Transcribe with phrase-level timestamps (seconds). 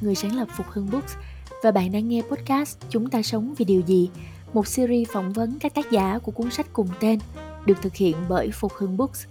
[0.00, 1.14] người sáng lập Phục Hưng Books
[1.62, 4.08] và bạn đang nghe podcast Chúng ta sống vì điều gì,
[4.52, 7.18] một series phỏng vấn các tác giả của cuốn sách cùng tên,
[7.66, 9.24] được thực hiện bởi Phục Hưng Books.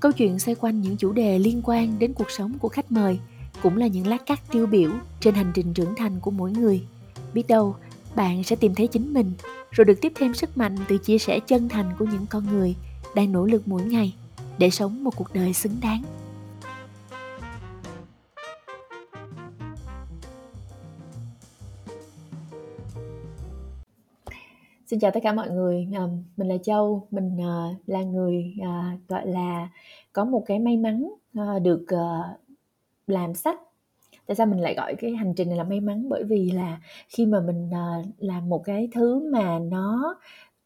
[0.00, 3.18] Câu chuyện xoay quanh những chủ đề liên quan đến cuộc sống của khách mời,
[3.62, 6.82] cũng là những lát cắt tiêu biểu trên hành trình trưởng thành của mỗi người.
[7.34, 7.76] Biết đâu,
[8.14, 9.32] bạn sẽ tìm thấy chính mình,
[9.70, 12.74] rồi được tiếp thêm sức mạnh từ chia sẻ chân thành của những con người
[13.14, 14.14] đang nỗ lực mỗi ngày
[14.58, 16.02] để sống một cuộc đời xứng đáng.
[24.94, 26.02] Xin chào tất cả mọi người, à,
[26.36, 29.68] mình là Châu, mình à, là người à, gọi là
[30.12, 32.36] có một cái may mắn à, được à,
[33.06, 33.60] làm sách.
[34.26, 36.08] Tại sao mình lại gọi cái hành trình này là may mắn?
[36.08, 40.16] Bởi vì là khi mà mình à, làm một cái thứ mà nó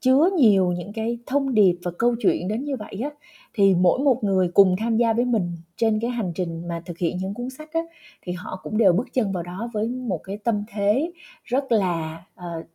[0.00, 3.11] chứa nhiều những cái thông điệp và câu chuyện đến như vậy á
[3.55, 6.98] thì mỗi một người cùng tham gia với mình trên cái hành trình mà thực
[6.98, 7.80] hiện những cuốn sách á
[8.22, 11.12] thì họ cũng đều bước chân vào đó với một cái tâm thế
[11.45, 12.67] rất là uh,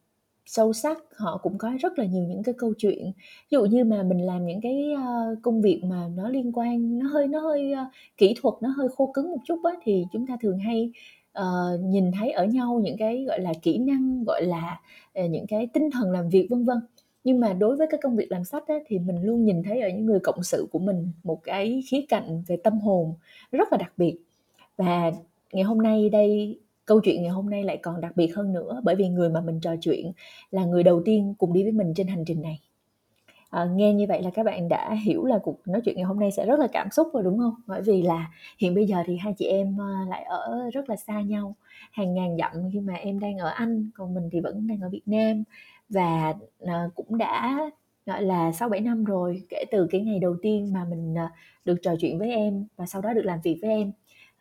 [0.45, 3.11] sâu sắc họ cũng có rất là nhiều những cái câu chuyện.
[3.15, 6.99] Ví dụ như mà mình làm những cái uh, công việc mà nó liên quan
[6.99, 10.05] nó hơi nó hơi uh, kỹ thuật nó hơi khô cứng một chút á thì
[10.13, 10.91] chúng ta thường hay
[11.39, 14.81] uh, nhìn thấy ở nhau những cái gọi là kỹ năng gọi là
[15.23, 16.77] uh, những cái tinh thần làm việc vân vân.
[17.23, 19.81] Nhưng mà đối với cái công việc làm sách á, thì mình luôn nhìn thấy
[19.81, 23.13] ở những người cộng sự của mình một cái khía cạnh về tâm hồn
[23.51, 24.17] rất là đặc biệt.
[24.77, 25.11] Và
[25.53, 28.81] ngày hôm nay đây câu chuyện ngày hôm nay lại còn đặc biệt hơn nữa
[28.83, 30.11] bởi vì người mà mình trò chuyện
[30.51, 32.59] là người đầu tiên cùng đi với mình trên hành trình này.
[33.49, 36.19] À, nghe như vậy là các bạn đã hiểu là cuộc nói chuyện ngày hôm
[36.19, 37.53] nay sẽ rất là cảm xúc rồi đúng không?
[37.67, 40.95] Bởi vì là hiện bây giờ thì hai chị em ờ, lại ở rất là
[40.95, 41.55] xa nhau
[41.91, 44.89] hàng ngàn dặm khi mà em đang ở anh còn mình thì vẫn đang ở
[44.89, 45.43] việt nam.
[45.89, 46.33] Và
[46.65, 47.59] à, cũng đã
[48.05, 51.27] gọi là sáu bảy năm rồi kể từ cái ngày đầu tiên mà mình ờ,
[51.65, 53.91] được trò chuyện với em và sau đó được làm việc với em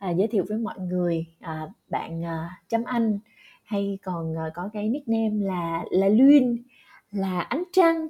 [0.03, 3.19] à, giới thiệu với mọi người à, bạn à, chấm anh
[3.63, 6.63] hay còn à, có cái nickname là là Luyên
[7.11, 8.07] là ánh trăng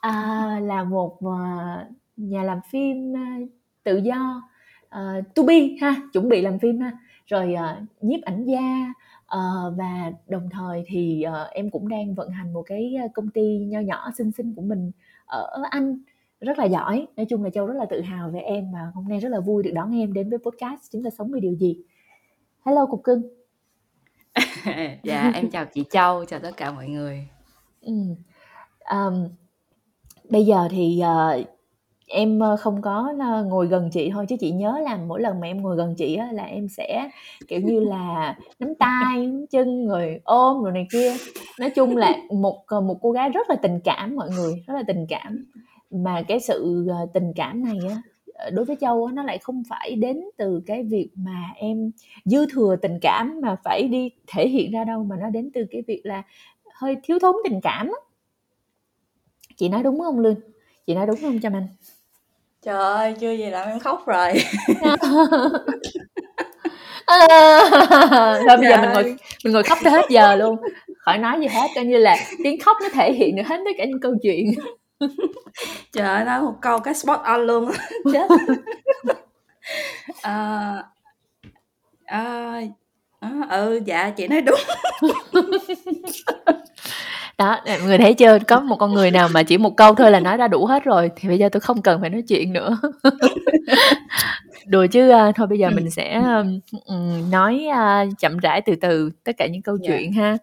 [0.00, 1.86] à, là một à,
[2.16, 3.38] nhà làm phim à,
[3.84, 4.42] tự do
[4.88, 6.92] à, to be ha chuẩn bị làm phim ha.
[7.26, 8.92] Rồi à, nhiếp ảnh gia
[9.36, 13.58] uh, và đồng thời thì uh, em cũng đang vận hành một cái công ty
[13.58, 14.92] nho nhỏ xinh xinh của mình
[15.26, 15.98] ở Anh
[16.42, 17.06] rất là giỏi.
[17.16, 19.40] Nói chung là châu rất là tự hào về em và hôm nay rất là
[19.40, 21.76] vui được đón em đến với podcast chúng ta sống vì điều gì.
[22.66, 23.22] Hello cục cưng.
[25.02, 27.28] Dạ em chào chị châu chào tất cả mọi người.
[27.80, 27.92] Ừ.
[28.90, 29.28] um,
[30.30, 31.46] bây giờ thì uh,
[32.06, 33.12] em không có
[33.46, 36.14] ngồi gần chị thôi chứ chị nhớ là mỗi lần mà em ngồi gần chị
[36.14, 37.10] á, là em sẽ
[37.48, 41.12] kiểu như là nắm tay nắm chân rồi ôm rồi này kia.
[41.60, 44.82] Nói chung là một một cô gái rất là tình cảm mọi người rất là
[44.86, 45.44] tình cảm
[45.92, 48.02] mà cái sự ờ, tình cảm này á
[48.34, 51.90] ờ, đối với châu á, nó lại không phải đến từ cái việc mà em
[52.24, 55.64] dư thừa tình cảm mà phải đi thể hiện ra đâu mà nó đến từ
[55.70, 56.22] cái việc là
[56.74, 58.00] hơi thiếu thốn tình cảm á.
[59.56, 60.36] Chị nói đúng không lương?
[60.86, 61.66] Chị nói đúng không cho anh?
[62.62, 64.32] Trời ơi chưa gì làm em khóc rồi.
[68.46, 70.56] Thôi bây giờ mình ngồi mình ngồi khóc tới hết giờ luôn.
[70.98, 73.70] Khỏi nói gì hết coi như là tiếng khóc nó thể hiện được hết tất
[73.78, 74.52] cả những câu chuyện
[75.92, 77.70] trời ơi nói một câu cái spot on luôn
[78.12, 78.28] chết
[80.22, 80.74] à,
[82.04, 82.60] à,
[83.20, 84.60] à, ừ dạ chị nói đúng
[87.38, 90.10] đó mọi người thấy chưa có một con người nào mà chỉ một câu thôi
[90.10, 92.52] là nói ra đủ hết rồi thì bây giờ tôi không cần phải nói chuyện
[92.52, 92.78] nữa
[94.66, 96.22] đùa chứ uh, thôi bây giờ mình sẽ
[96.86, 99.76] um, nói uh, chậm rãi từ từ tất cả những câu.
[99.76, 99.88] Dạ.
[99.88, 100.36] chuyện ha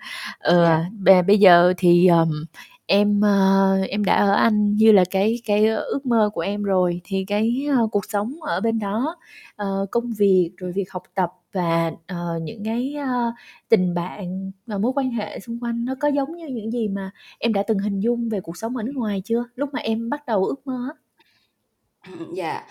[0.50, 0.68] uh,
[1.06, 1.26] yeah.
[1.28, 2.46] bây giờ thì um,
[2.90, 7.02] em uh, em đã ở Anh như là cái cái ước mơ của em rồi
[7.04, 9.18] thì cái uh, cuộc sống ở bên đó
[9.64, 13.34] uh, công việc rồi việc học tập và uh, những cái uh,
[13.70, 17.12] tình bạn và mối quan hệ xung quanh nó có giống như những gì mà
[17.40, 19.46] em đã từng hình dung về cuộc sống ở nước ngoài chưa?
[19.56, 20.90] Lúc mà em bắt đầu ước mơ
[22.36, 22.64] dạ.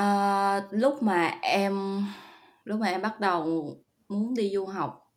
[0.00, 2.02] Uh, lúc mà em
[2.64, 3.76] lúc mà em bắt đầu
[4.08, 5.07] muốn đi du học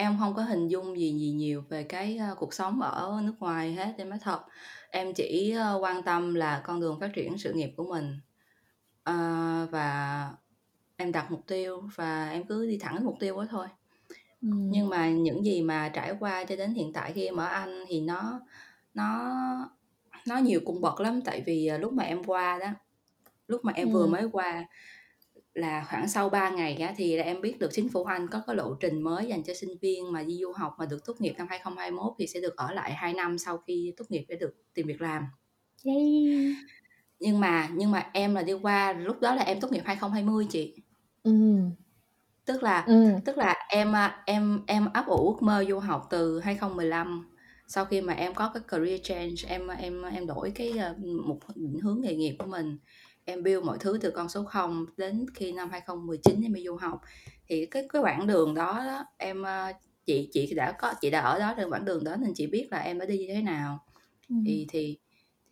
[0.00, 3.34] Em không có hình dung gì gì nhiều về cái, ơ, cuộc sống ở nước
[3.38, 4.40] ngoài hết, em nói thật.
[4.90, 8.20] Em chỉ, ơ, quan tâm là con đường phát triển sự nghiệp của mình.
[9.04, 9.14] Ờ,
[9.70, 10.30] và
[10.96, 13.66] em đặt mục tiêu và em cứ đi thẳng đến mục tiêu đó thôi.
[14.70, 17.84] Nhưng mà những gì mà trải qua cho đến hiện tại khi em ở Anh
[17.88, 18.40] thì nó
[18.94, 19.30] nó
[20.26, 22.68] nó nhiều cung bậc lắm, tại vì, ờ, lúc mà em qua đó,
[23.48, 24.64] lúc mà em vừa mới qua
[25.54, 28.42] là khoảng sau 3 ngày á, thì là em biết được chính phủ Anh có
[28.46, 31.14] cái lộ trình mới dành cho sinh viên mà đi du học mà được tốt
[31.20, 34.36] nghiệp năm 2021 thì sẽ được ở lại 2 năm sau khi tốt nghiệp để
[34.36, 35.22] được tìm việc làm.
[35.84, 36.66] Yay!
[37.18, 40.46] Nhưng mà nhưng mà em là đi qua lúc đó là em tốt nghiệp 2020
[40.50, 40.82] chị.
[41.24, 41.70] Ừm.
[42.46, 43.20] Tức là Ừm.
[43.24, 47.26] tức là em, a, em em ấp ủ ước mơ du học từ 2015,
[47.68, 50.94] sau khi mà em có cái career change, em, em, em đổi cái, a,
[51.26, 52.78] một định hướng nghề nghiệp của mình,
[53.24, 56.76] em build mọi thứ từ con số 0 đến khi năm 2019 em đi du
[56.76, 57.00] học.
[57.48, 59.72] Thì cái cái quãng đường đó đó, em, a
[60.06, 62.68] chị chị đã có chị đã ở đó trên quãng đường đó nên chị biết
[62.70, 63.78] là em đã đi như thế nào.
[64.28, 64.44] Ừm.
[64.46, 64.98] Thì thì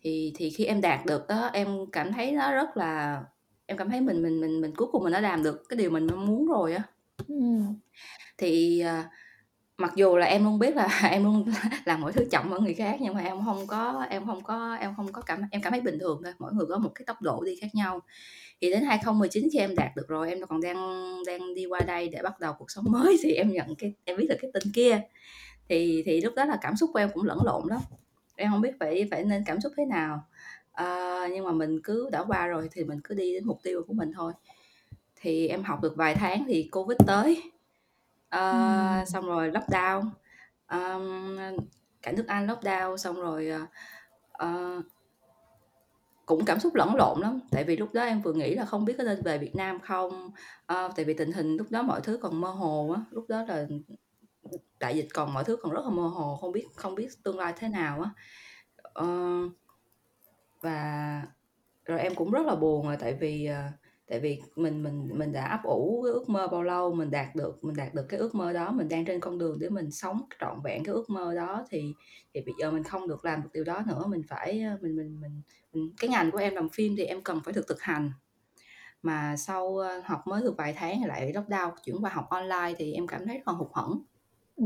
[0.03, 3.21] thì thì khi em đạt được đó, em cảm thấy nó rất là
[3.65, 5.91] em cảm thấy mình mình mình mình cuối cùng mình đã làm được cái điều
[5.91, 6.83] mình mong muốn rồi á.
[7.27, 7.75] Ừm.
[8.37, 9.03] Thì, ờ,
[9.79, 11.45] mặc dù là em luôn biết là em luôn
[11.85, 14.77] làm mọi thứ chậm hơn người khác, nhưng mà em hông có em hông có
[14.79, 17.03] em hông có cảm em cảm thấy bình thường thôi, mỗi người có một cái
[17.05, 17.99] tốc độ đi khác nhau.
[18.61, 20.77] Thì đến 2019 khi em đạt được rồi, em còn đang
[21.27, 24.17] đang đi qua đây để bắt đầu cuộc sống mới thì em nhận cái em
[24.17, 25.01] biết được cái tin kia.
[25.69, 27.81] Thì thì lúc đó là cảm xúc của em cũng lẫn lộn lắm,
[28.35, 30.23] em hông biết phải phải nên cảm xúc thế nào.
[30.71, 33.83] Ờ, nhưng mà mình cứ đã qua rồi thì mình cứ đi đến mục tiêu
[33.87, 34.33] của mình thôi.
[35.21, 37.41] Thì em học được vài tháng thì Covid tới,
[38.29, 38.51] ờ,
[38.97, 39.05] Ừm.
[39.05, 40.09] xong rồi lockdown,
[40.67, 41.37] ờm,
[42.01, 43.65] cả nước Anh lockdown xong rồi, ờ,
[44.31, 44.81] ờ
[46.25, 48.85] cũng cảm xúc lẫn lộn lắm, tại vì lúc đó em vừa nghĩ là không
[48.85, 50.31] biết có nên về Việt Nam không,
[50.65, 53.43] ơ, tại vì tình hình lúc đó mọi thứ còn mơ hồ á, lúc đó
[53.47, 53.67] là
[54.79, 57.37] đại dịch còn mọi thứ còn rất là mơ hồ, không biết không biết tương
[57.37, 58.09] lai thế nào á.
[58.93, 59.05] Ờ
[60.61, 61.21] và
[61.85, 63.63] rồi em cũng rất là buồn là tại vì, ờ,
[64.09, 67.35] tại vì mình mình mình đã ấp ủ cái ước mơ bao lâu, mình đạt
[67.35, 69.91] được mình đạt được cái ước mơ đó, mình đang trên con đường để mình
[69.91, 71.93] sống trọn vẹn cái ước mơ đó thì
[72.33, 74.95] thì bây giờ mình không được làm được điều đó nữa, mình phải, ờ, mình
[74.95, 75.41] mình mình
[75.73, 78.11] mình cái ngành của em làm phim thì em cần phải được thực hành.
[79.01, 82.93] Mà sau, ờ, học mới được vài tháng lại lockdown, chuyển qua học online thì
[82.93, 84.01] em cảm thấy còn hụt hẫng.
[84.55, 84.65] ừ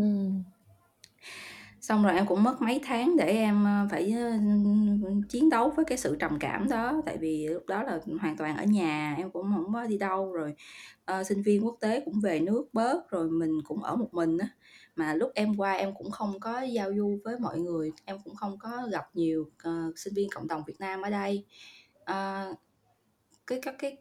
[1.84, 4.32] Xong rồi em cũng mất mấy tháng để em, ơ, phải, ơ,
[5.30, 8.58] chiến đấu với cái sự trầm cảm đó, tại vì lúc đó là hoàn toàn
[8.58, 10.56] ở nhà, em cũng hổng có đi đâu, rồi,
[11.06, 14.38] ờ, sinh viên quốc tế cũng về nước bớt, rồi mình cũng ở một mình
[14.38, 14.48] á.
[14.96, 18.36] Mà lúc em qua em cũng không có giao du với mọi người, em cũng
[18.36, 21.46] không có gặp nhiều, ờ, sinh viên cộng đồng Việt Nam ở đây.
[22.06, 22.54] Ờ,
[23.48, 23.98] cái các cái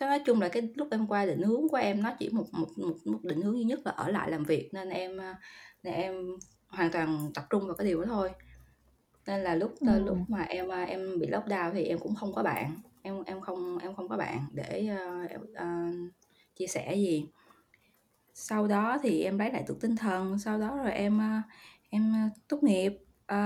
[0.00, 2.46] cái nói chung là cái lúc em qua định hướng của em nó chỉ một
[2.52, 5.36] một một một định hướng duy nhất là ở lại làm việc, nên em, a,
[5.82, 6.14] nên em
[6.70, 8.30] hoàn toàn tập trung vào cái điều đó thôi.
[9.26, 10.24] Nên là lúc t lúc Ừm.
[10.28, 13.78] mà em, a, em bị lockdown thì em cũng không có bạn, em em không
[13.78, 15.66] em không có bạn để, ơ, ờ,
[16.56, 17.26] chia sẻ gì.
[18.34, 21.42] Sau đó thì em lấy lại được tinh thần, sau đó rồi em, a,
[21.90, 22.92] em, a, tốt nghiệp,
[23.26, 23.36] ờ,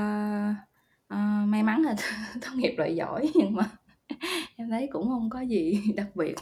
[1.09, 1.17] ờ,
[1.47, 1.97] may mắn là
[2.43, 3.71] tốt nghiệp loại giỏi nhưng mà
[4.57, 6.35] em thấy cũng hông có gì đặc biệt.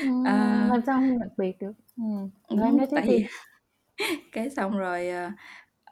[0.00, 0.70] Ừm, Ờ.
[0.70, 1.72] làm sao hông đặc biệt được?
[1.96, 3.26] Ừm, rồi em nói tiếp tại vì đi.
[4.32, 5.30] cái xong rồi, ờ,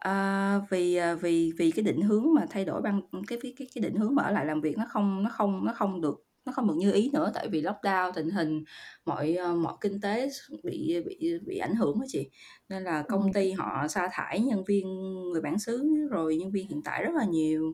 [0.04, 3.68] ờ, vì, ờ, vì vì cái định hướng mà thay đổi ban cái cái cái
[3.74, 6.24] cái định hướng mà ở lại làm việc nó không nó không nó không được
[6.46, 8.64] nó không được như ý nữa, tại vì lockdown tình hình
[9.06, 12.30] mọi, ờ, mọi kinh tế s bị bị bị ảnh hưởng á chị.
[12.68, 13.32] Nên là công Ừm.
[13.32, 14.86] ty họ sa thải nhân viên
[15.32, 17.72] người bản xứ, rồi nhân viên hiện tại rất là nhiều.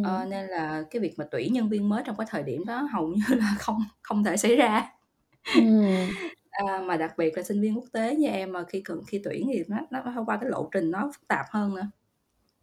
[0.00, 0.30] Ờ, Ừm.
[0.30, 3.08] nên là cái việc mà tuyển nhân viên mới trong cái thời điểm đó hầu
[3.08, 4.90] như là không không thể xảy ra.
[5.52, 6.18] Ừm.
[6.66, 9.20] À, mà đặc biệt là sinh viên quốc tế như em mà khi cần khi
[9.24, 11.90] tuyển thì nó nó phải qua cái lộ trình nó phức tạp hơn nữa.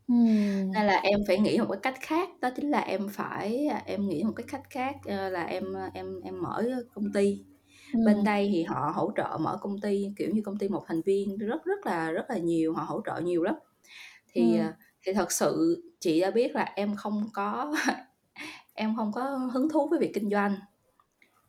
[0.08, 0.78] Ừm.
[0.78, 3.84] Nên là em phải nghĩ một cái cách khác, đó chính là em phải, à,
[3.86, 7.46] em nghĩ một cái cách khác, ơ, là em, ơ, em em mở công ty.
[8.04, 8.26] Bên Ừm.
[8.26, 11.38] đây thì họ hỗ trợ mở công ty, kiểu như, công ty một thành viên
[11.38, 13.56] rất rất là rất là nhiều, họ hỗ trợ nhiều lắm.
[14.34, 14.58] Thì, Ừm.
[14.58, 14.74] ờ,
[15.08, 17.74] thì thật sự chị đã biết là em không có
[18.76, 19.24] em không có
[19.54, 20.56] hứng thú với việc kinh doanh.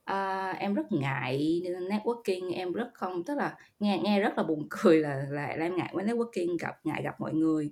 [0.06, 4.66] Ờ, em rất ngại networking, em rất không tức là nghe nghe rất là buồn
[4.70, 7.70] cười là là là em ngại với networking, gặp ngại gặp mọi người.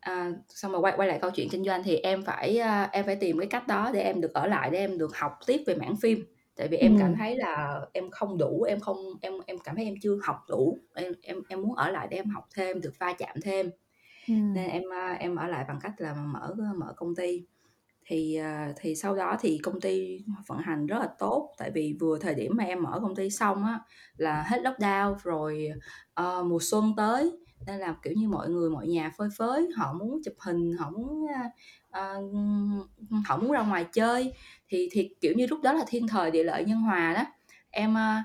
[0.00, 3.04] À, xong rồi quay quay lại câu chuyện kinh doanh thì em phải, a, em
[3.06, 5.62] phải tìm cái cách đó để em được ở lại, để em được học tiếp
[5.66, 6.24] về mảng phim.
[6.56, 7.18] Tại vì em cảm Ừm.
[7.18, 10.78] thấy là em không đủ, em không em em cảm thấy em chưa học đủ,
[10.94, 13.70] em em em muốn ở lại để em học thêm, được va chạm thêm.
[14.28, 14.52] Ừm.
[14.54, 17.46] Nên em, a, em ở lại bằng cách là mở mở công ty.
[18.06, 21.96] Thì, ờ, thì sau đó thì công ty vận hành rất là tốt, tại vì
[22.00, 23.80] vừa thời điểm mà em mở công ty xong á
[24.16, 25.68] là hết lockdown rồi,
[26.14, 27.32] ờ, mùa xuân tới,
[27.66, 30.90] nên là, kiểu như, mọi người mọi nhà phơi phới, họ muốn chụp hình, họ
[30.90, 31.50] muốn, a,
[31.90, 32.14] ờ,
[33.26, 34.32] họ muốn ra ngoài chơi.
[34.68, 37.24] Thì thì, kiểu như, lúc đó là thiên thời, địa lợi, nhân hòa đó.
[37.70, 38.24] Em, a,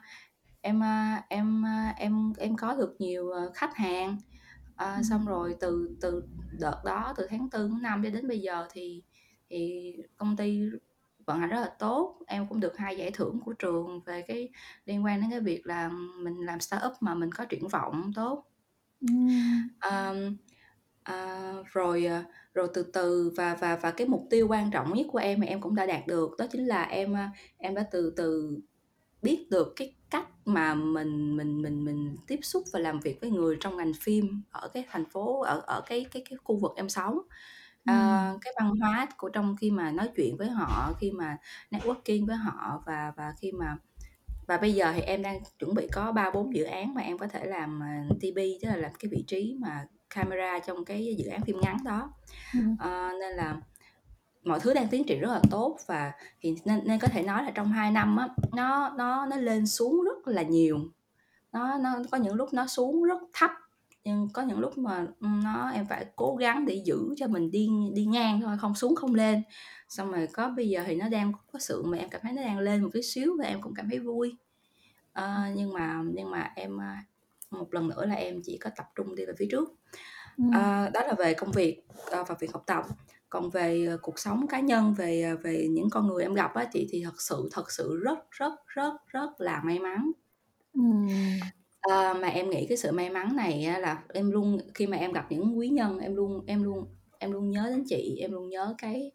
[0.61, 4.17] em, a, em, a, em em có được nhiều, ờ, khách hàng,
[4.75, 5.27] ờ, xong Ừm.
[5.27, 6.23] rồi từ từ
[6.59, 9.03] đợt đó, từ tháng 4, tháng 5 cho đến bây giờ thì
[9.49, 10.61] thì công ty
[11.25, 12.19] vận hành rất là tốt.
[12.27, 14.49] Em cũng được 2 giải thưởng của trường về cái
[14.85, 15.89] liên quan đến cái việc là
[16.23, 18.45] mình làm startup mà mình có triển vọng tốt.
[19.01, 19.69] Ừm.
[19.79, 20.37] Ờm,
[21.03, 22.23] ờ, rồi, ờ,
[22.53, 25.47] rồi từ từ và và và cái mục tiêu quan trọng nhất của em thì
[25.47, 28.59] em cũng đã đạt được, đó chính là em, a, em đã từ từ
[29.23, 33.31] biết được cái cách mà mình mình mình mình tiếp xúc và làm việc với
[33.31, 36.71] người trong ngành phim ở cái thành phố ở ở cái cái cái khu vực
[36.77, 37.19] em sống.
[37.87, 37.95] Ừm.
[37.95, 41.37] Ờ, cái văn hóa của trong khi mà nói chuyện với họ, khi mà
[41.71, 43.77] networking với họ và và khi mà
[44.47, 47.27] và bây giờ thì em đang chuẩn bị có 3-4 dự án mà em có
[47.27, 51.29] thể làm, à, TP, tức là làm cái vị trí mà camera trong cái dự
[51.29, 52.13] án phim ngắn đó.
[52.53, 52.77] Ừm.
[52.77, 53.57] Ờ, nên là
[54.43, 57.43] mọi thứ đang tiến triển rất là tốt và thì nên nên có thể nói
[57.45, 60.79] là trong 2 năm á, nó nó nó lên xuống rất là nhiều.
[61.53, 63.51] Nó nó có những lúc nó xuống rất thấp,
[64.07, 67.51] nhưng có những lúc mà, ừm, nó em phải cố gắng để giữ cho mình
[67.51, 69.43] đi đi ngang thôi, không xuống không lên.
[69.89, 72.41] Xong rồi có bây giờ thì nó đang có sự mà em cảm thấy nó
[72.43, 74.37] đang lên một tí xíu và em cũng cảm thấy vui.
[75.13, 77.05] Ờ, nhưng mà nhưng mà em, a,
[77.51, 79.69] một lần nữa là em chỉ có tập trung đi về phía trước.
[80.37, 80.51] Ừm.
[80.53, 82.85] Ờ, đó là về công việc, ờ, và việc học tập.
[83.29, 86.55] Còn về, ờ, cuộc sống cá nhân, về, ờ, về những con người em gặp
[86.55, 90.11] á chị, thì thật sự, thật sự rất, rất, rất, rất là may mắn.
[90.73, 91.51] Ừm.
[91.89, 94.97] Ờ, mà em nghĩ cái sự may mắn này á là em luôn khi mà
[94.97, 96.85] em gặp những quý nhân, em luôn em luôn
[97.19, 99.11] em luôn nhớ đến chị, em luôn nhớ cái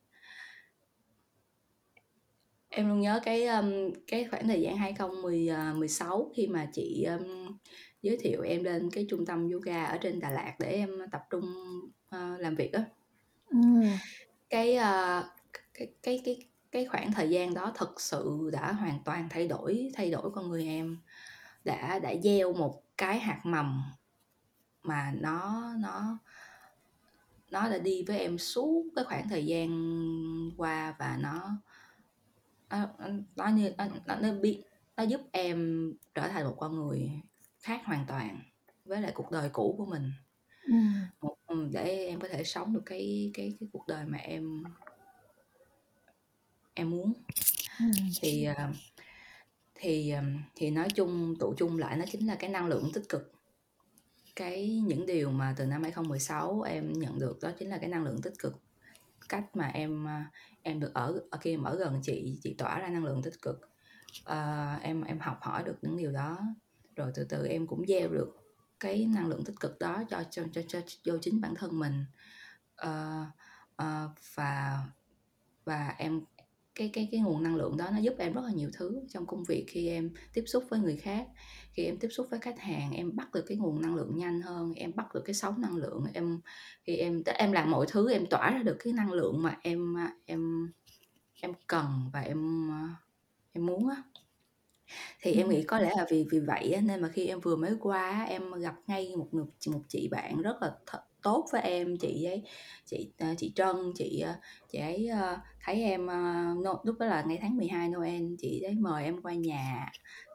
[2.69, 7.05] em luôn nhớ cái, ưm, cái khoảng thời gian 2010, ờ, 16 khi mà chị,
[7.05, 7.59] ưm,
[8.03, 11.21] giới thiệu em lên cái trung tâm yoga ở trên Đà Lạt để em tập
[11.31, 11.45] trung,
[12.11, 12.85] ơ, làm việc á.
[13.51, 13.99] Ừm.
[14.51, 15.25] Cái, a,
[15.75, 16.39] cái cái cái
[16.73, 20.51] cái khoảng thời gian đó thực sự đã hoàn toàn thay đổi thay đổi con
[20.51, 20.99] người em,
[21.65, 23.83] đã đã gieo một cái hạt mầm
[24.83, 26.19] mà nó nó
[27.51, 29.71] nó đã đi với em suốt cái khoảng thời gian
[30.57, 31.51] qua và nó
[32.71, 32.89] nó
[33.37, 34.63] nó như nó nó nó biết
[34.97, 37.11] nó giúp em trở thành một con người
[37.61, 38.39] khác hoàn toàn
[38.85, 40.13] với lại cuộc đời cũ của mình.
[41.21, 44.65] Một ừm, để em có thể sống được cái cái cái cuộc đời mà em
[46.75, 47.13] em muốn.
[47.81, 47.91] Ừm.
[48.21, 48.69] Thì, ờ,
[49.83, 50.15] thì,
[50.55, 53.33] thì nói chung tụ chung lại nó chính là cái năng lượng tích cực.
[54.37, 58.05] Cái những điều mà từ năm 2016 em nhận được đó chính là cái năng
[58.05, 58.55] lượng tích cực.
[59.29, 60.31] Cách mà em, à,
[60.63, 63.43] em được ở ở khi em ở gần chị, chị tỏa ra năng lượng tích
[63.43, 63.61] cực.
[64.25, 66.39] à, em em học hỏi được những điều đó,
[66.97, 68.37] rồi từ từ em cũng gieo được
[68.81, 72.05] cái năng lượng tích cực đó cho cho cho cho vô chính bản thân mình.
[72.77, 73.27] à,
[73.77, 74.81] à, và
[75.65, 76.21] và em
[76.75, 79.27] cái cái cái nguồn năng lượng đó nó giúp em rất là nhiều thứ trong
[79.27, 81.27] công việc khi em tiếp xúc với người khác,
[81.73, 84.41] khi em tiếp xúc với khách hàng, em bắt được cái nguồn năng lượng nhanh
[84.43, 86.41] hơn, em bắt được cái sóng năng lượng, em
[86.85, 89.97] khi em em làm mọi thứ em tỏa ra được cái năng lượng mà em,
[89.99, 90.73] a, em
[91.43, 92.89] em cần và em, ơ,
[93.53, 94.03] em muốn á.
[95.21, 97.57] Thì em nghĩ có lẽ là vì vì vậy á, nên mà khi em vừa
[97.57, 101.47] mới qua á, em gặp ngay một người một chị bạn rất là th tốt
[101.53, 102.43] với em, chị ấy
[102.87, 104.35] chị, ờ, chị Trân, chị, ờ,
[104.73, 106.07] chị ấy, ơ, thấy em,
[106.65, 109.91] no lúc đó là ngay tháng 12 Noel, chị ấy mời em qua nhà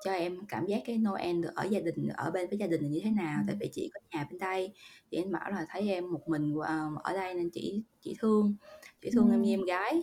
[0.06, 2.82] cho em cảm giác cái Noel được ở gia đình ở bên với gia đình
[2.82, 4.74] là như thế nào, tại vì chị có nhà bên đây.
[5.12, 8.56] Chị ấy bảo là thấy em một mình, ờ, ở đây nên chỉ chỉ thương,
[9.02, 10.02] chỉ thương em như em gái.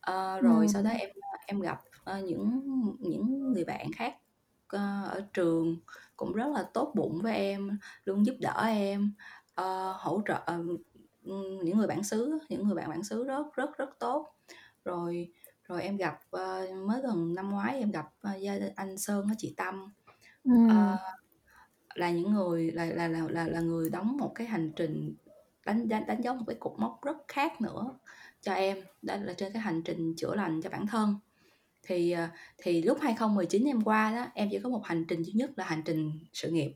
[0.00, 1.10] Ờ, rồi sau đó em,
[1.46, 2.60] em gặp, ơ, những
[3.00, 4.14] những người bạn khác,
[4.68, 4.78] ơ,
[5.10, 5.76] ở trường
[6.16, 9.12] cũng rất là tốt bụng với em, luôn giúp đỡ em,
[9.58, 10.76] ờ, hỗ trợ ừm,
[11.24, 14.34] ừm, những người bản xứ những người bạn bản xứ rất, rất, rất tốt.
[14.84, 15.32] Rồi
[15.68, 19.26] rồi em gặp, ơ, mới gần năm ngoái em gặp, ơ, gia đình anh Sơn
[19.26, 19.92] với chị Tâm,
[20.66, 20.96] ờ, Ừm.
[21.94, 25.14] là những người là là là là là người đóng một cái hành trình
[25.66, 27.98] đánh đánh đánh dấu một cái cột mốc rất khác nữa
[28.42, 31.14] cho em, đó là trên cái hành trình chữa lành cho bản thân.
[31.82, 35.32] Thì, ờ, thì lúc 2019 em qua đó, em chỉ có một hành trình duy
[35.32, 36.72] nhất là hành trình sự nghiệp.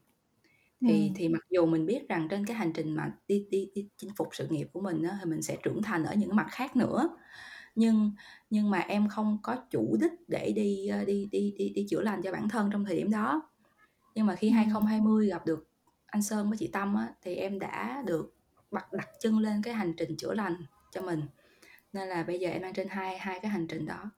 [0.87, 1.17] Thì Ừm.
[1.17, 4.11] thì mặc dù mình biết rằng trên cái hành trình mà đi đi đi chinh
[4.17, 6.77] phục sự nghiệp của mình á, thì mình sẽ trưởng thành ở những mặt khác
[6.77, 7.17] nữa,
[7.75, 8.13] nhưng
[8.51, 12.03] nhưng mà em không có chủ đích để đi, ơ, đi đi đi đi chữa
[12.03, 13.51] lành cho bản thân trong thời điểm đó.
[14.15, 14.87] Nhưng mà khi hai không Ừm.
[14.87, 15.69] hai mươi gặp được
[16.07, 18.37] anh Sơn với chị Tâm á, thì em đã được
[18.71, 20.57] bắt đặt chân lên cái hành trình chữa lành
[20.93, 21.23] cho mình,
[21.95, 24.11] nên là bây giờ em đang trên hai hai cái hành trình đó.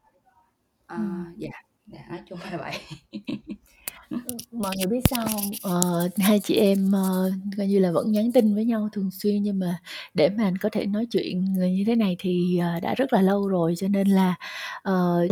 [0.86, 1.34] Ờ, Ừm.
[1.38, 1.50] dạ,
[1.86, 2.74] dạ, nói chung là vậy.
[4.10, 4.20] Ừm,
[4.52, 5.50] mọi người biết sao hông?
[5.62, 9.42] Ờ, hai chị em, ơ, coi như là vẫn nhắn tin với nhau thường xuyên,
[9.42, 9.78] nhưng mà
[10.14, 13.22] để mà có thể nói chuyện, ờ, như thế này thì, ờ, đã rất là
[13.22, 14.34] lâu rồi, cho nên là,
[14.82, 15.26] ờ,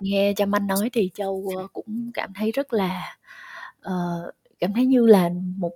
[0.00, 3.18] nghe Trâm Anh nói thì Châu, ơ, cũng cảm thấy rất là,
[3.82, 3.94] ờ,
[4.60, 5.72] cảm thấy như là một,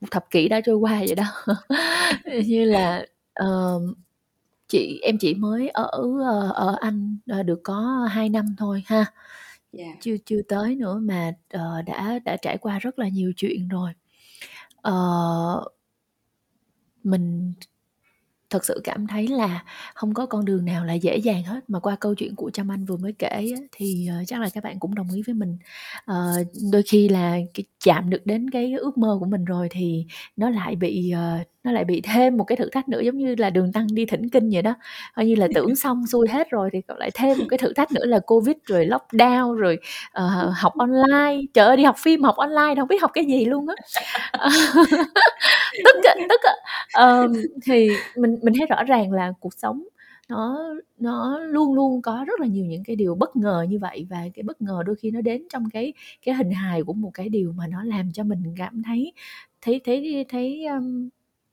[0.00, 1.24] một thập kỷ đã trôi qua vậy đó.
[2.48, 3.94] Như là, ờm,
[4.68, 5.90] chị em chị mới ở,
[6.24, 9.06] ờ, ở Anh, ờ, được có 2 năm thôi ha,
[9.72, 9.94] Yeah.
[10.00, 13.90] chưa chưa tới nữa mà, ờ, đã đã trải qua rất là nhiều chuyện rồi.
[14.82, 15.64] Ờ
[17.04, 17.52] mình
[18.50, 19.64] thật sự cảm thấy là
[19.94, 22.72] không có con đường nào là dễ dàng hết, mà qua câu chuyện của Trâm
[22.72, 25.34] Anh vừa mới kể á, thì, ờ, chắc là các bạn cũng đồng ý với
[25.36, 25.58] mình.
[26.06, 30.06] Ờ, đôi khi là cái chạm được đến cái ước mơ của mình rồi thì
[30.36, 33.34] nó lại bị, ờ, nó lại bị thêm một cái thử thách nữa, giống như
[33.38, 34.74] là đường tăng đi thỉnh kinh vậy đó,
[35.16, 37.92] coi như là tưởng xong xuôi hết rồi thì lại thêm một cái thử thách
[37.92, 39.78] nữa là Covid, rồi lockdown, rồi,
[40.12, 41.40] ờ, học online.
[41.54, 43.74] Trời ơi, đi học phim học online hông biết học cái gì luôn á.
[44.32, 44.48] Ờ,
[45.84, 45.96] tức
[46.30, 46.40] tức.
[46.94, 47.32] Ờm,
[47.66, 49.84] thì mình mình thấy rõ ràng là cuộc sống
[50.30, 50.58] nó
[51.00, 54.18] nó luôn luôn có rất là nhiều những cái điều bất ngờ như vậy, và
[54.34, 55.92] cái bất ngờ đôi khi nó đến trong cái
[56.26, 59.12] cái hình hài của một cái điều mà nó làm cho mình cảm thấy
[59.62, 61.08] thấy thấy thấy, ưm,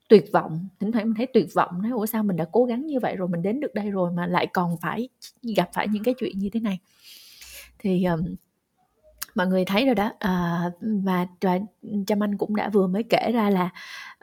[0.09, 0.67] tuyệt vọng.
[0.79, 3.15] Thỉnh thoảng mình thấy tuyệt vọng, nói: "Ủa, sao mình đã cố gắng như vậy
[3.15, 5.09] rồi, mình đến được đây rồi mà lại còn phải
[5.57, 6.79] gặp phải những cái chuyện như thế này?"
[7.79, 8.35] Thì, um,
[9.35, 11.59] mọi người thấy rồi đó, à, và và
[12.07, 13.69] Trâm Anh cũng đã vừa mới kể ra là,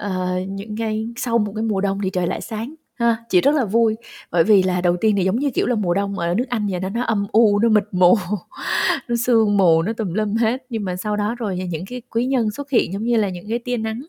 [0.07, 3.17] uh, những cái sau một cái mùa đông thì trời lại sáng ha.
[3.29, 3.97] Chị rất là vui,
[4.31, 6.67] bởi vì là đầu tiên thì giống như, kiểu là, mùa đông ở nước Anh
[6.71, 8.15] vậy đó, nó âm u, nó mịt mù,
[9.09, 10.67] nó sương mù, nó tùm lum hết.
[10.71, 13.49] Nhưng mà sau đó rồi những cái quý nhân xuất hiện giống như là những
[13.49, 14.03] cái tia nắng,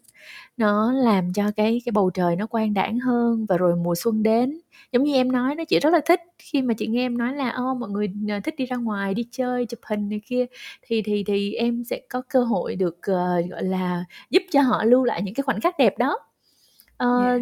[0.58, 4.24] nó làm cho cái cái bầu trời nó quang đãng hơn, và rồi mùa xuân
[4.24, 4.60] đến.
[4.92, 7.34] Giống như em nói đó, chị rất là thích khi mà chị nghe em nói
[7.36, 10.46] là, ô, mọi người, ờ, thích đi ra ngoài, đi chơi, chụp hình này kia,
[10.82, 14.84] thì thì thì em sẽ có cơ hội được, ờ, gọi là, giúp cho họ
[14.84, 16.20] lưu lại những cái khoảnh khắc đẹp đó.
[16.98, 17.42] Ờ, Yeah.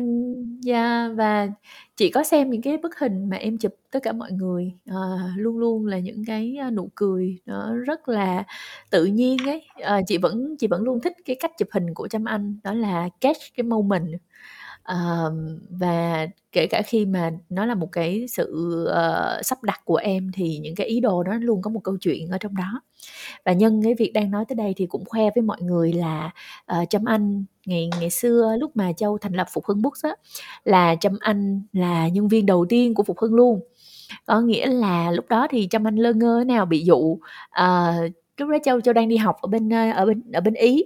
[0.68, 1.48] yeah, và
[1.98, 5.20] chị có xem những cái bức hình mà em chụp tất cả mọi người, ờ,
[5.38, 8.44] luôn luôn là những cái, ờ, nụ cười nó rất là
[8.92, 9.64] tự nhiên ấy.
[9.82, 12.74] Ờ, chị vẫn chị vẫn luôn thích cái cách chụp hình của Trâm Anh, đó
[12.74, 14.08] là catch cái moment.
[14.86, 19.96] Ờm, và kể cả khi mà nó là một cái sự, ờ, sắp đặt của
[19.96, 22.82] em thì những cái ý đồ đó luôn có một câu chuyện ở trong đó.
[23.46, 26.32] Và nhân cái việc đang nói tới đây thì cũng khoe với mọi người là,
[26.66, 30.12] ờ, Trâm Anh ngày ngày xưa lúc mà Châu thành lập Phục Hưng Books á,
[30.66, 33.62] là Trâm Anh là nhân viên đầu tiên của Phục Hưng luôn.
[34.28, 37.20] Có nghĩa là lúc đó thì Trâm Anh lơ ngơ thế nào bị dụ,
[37.52, 37.94] ờ,
[38.40, 40.84] lúc đó Châu Châu đang đi học ở bên, ơ, ở bên ở bên Ý.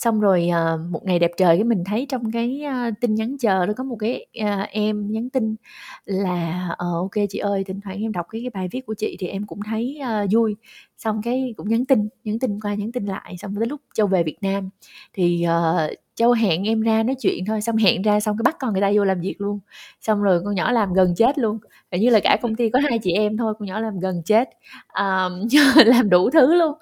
[0.00, 3.36] Xong rồi, ờ, một ngày đẹp trời cái mình thấy trong cái, a, tin nhắn
[3.40, 5.56] chờ nó có một cái, a, em nhắn tin
[6.04, 8.94] là "Ờ, ô kê chị ơi, thỉnh thoảng em đọc cái cái bài viết của
[8.94, 10.56] chị thì em cũng thấy, a, vui."
[10.98, 14.06] Xong cái cũng nhắn tin, nhắn tin qua nhắn tin lại, xong tới lúc Châu
[14.06, 14.70] về Việt Nam
[15.14, 18.56] thì, ờ, Châu hẹn em ra nói chuyện thôi, xong hẹn ra xong cái bắt
[18.60, 19.58] con người ta vô làm việc luôn.
[20.00, 21.58] Xong rồi con nhỏ làm gần chết luôn,
[21.92, 24.22] hình như là cả công ty có hai chị em thôi, con nhỏ làm gần
[24.24, 24.48] chết,
[24.94, 25.48] um,
[25.86, 26.74] làm đủ thứ luôn.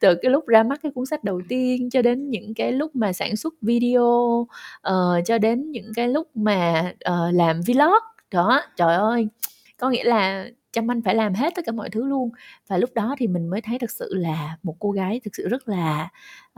[0.00, 2.96] Từ cái lúc ra mắt cái cuốn sách đầu tiên cho đến những cái lúc
[2.96, 4.02] mà sản xuất video,
[4.88, 8.02] uh, cho đến những cái lúc mà, uh, làm vlog.
[8.30, 9.28] Đó, trời ơi!
[9.76, 12.30] Có nghĩa là Trâm Anh phải làm hết tất cả mọi thứ luôn.
[12.68, 15.48] Và lúc đó thì mình mới thấy thực sự là một cô gái thực sự
[15.48, 16.08] rất là,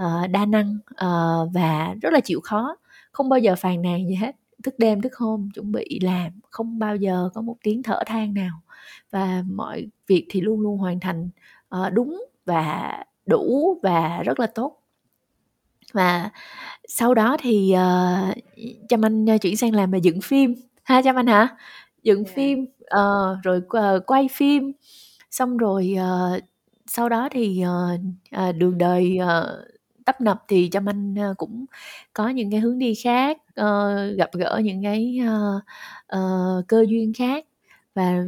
[0.03, 2.77] uh, đa năng, uh, và rất là chịu khó,
[3.13, 6.79] không bao giờ phàn nàn gì hết, thức đêm thức hôm chuẩn bị làm, không
[6.79, 8.61] bao giờ có một tiếng thở than nào.
[9.11, 11.29] Và mọi việc thì luôn luôn hoàn thành,
[11.77, 12.93] uh, đúng và
[13.27, 14.83] đủ và rất là tốt.
[15.93, 16.31] Và
[16.89, 18.37] sau đó thì, uh,
[18.89, 21.57] Trâm Anh, chuyển sang làm về dựng phim, ha, Trâm Anh hả?
[22.07, 22.37] Dựng Yeah.
[22.37, 24.73] phim, ờ, rồi q quay phim,
[25.33, 26.41] xong rồi, ờ,
[26.89, 27.99] sau đó thì, ờ,
[28.33, 29.65] ờ, đường đời, ờ,
[30.07, 31.67] tấp nập thì Trâm Anh, ơ, cũng
[32.15, 35.61] có những cái hướng đi khác, ờ, gặp gỡ những cái, ơ,
[36.09, 36.21] ờ,
[36.69, 37.47] cơ duyên khác.
[37.97, 38.25] Và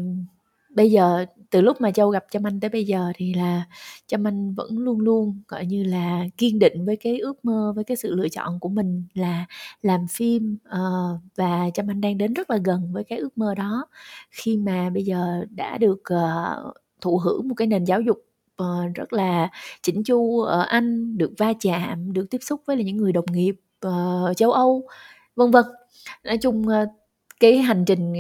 [0.77, 3.65] bây giờ từ lúc mà Châu gặp Trâm Anh tới bây giờ thì là
[4.07, 7.85] Trâm Anh vẫn luôn luôn, gọi như là, kiên định với cái ước mơ, với
[7.85, 9.47] cái sự lựa chọn của mình là
[9.83, 13.55] làm phim, uh, và Trâm Anh đang đến rất là gần với cái ước mơ
[13.55, 13.87] đó,
[14.31, 18.19] khi mà bây giờ đã được, uh, thụ hưởng một cái nền giáo dục,
[18.63, 19.51] uh, rất là
[19.83, 23.27] chỉnh chu ở Anh, được va chạm, được tiếp xúc với là những người đồng
[23.33, 23.57] nghiệp,
[23.87, 24.89] uh, châu Âu,
[25.37, 25.65] vân vân.
[26.25, 26.89] Nói chung, uh,
[27.41, 28.13] cái hành trình,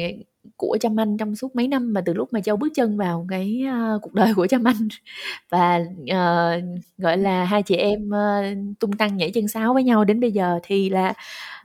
[0.56, 3.26] của Trâm Anh trong suốt mấy năm mà từ lúc mà Châu bước chân vào
[3.30, 3.62] cái,
[3.96, 4.88] uh, cuộc đời của Trâm Anh
[5.50, 6.64] và, uh,
[6.98, 10.32] gọi là, hai chị em, uh, tung tăng nhảy chân sáo với nhau đến bây
[10.32, 11.12] giờ thì là,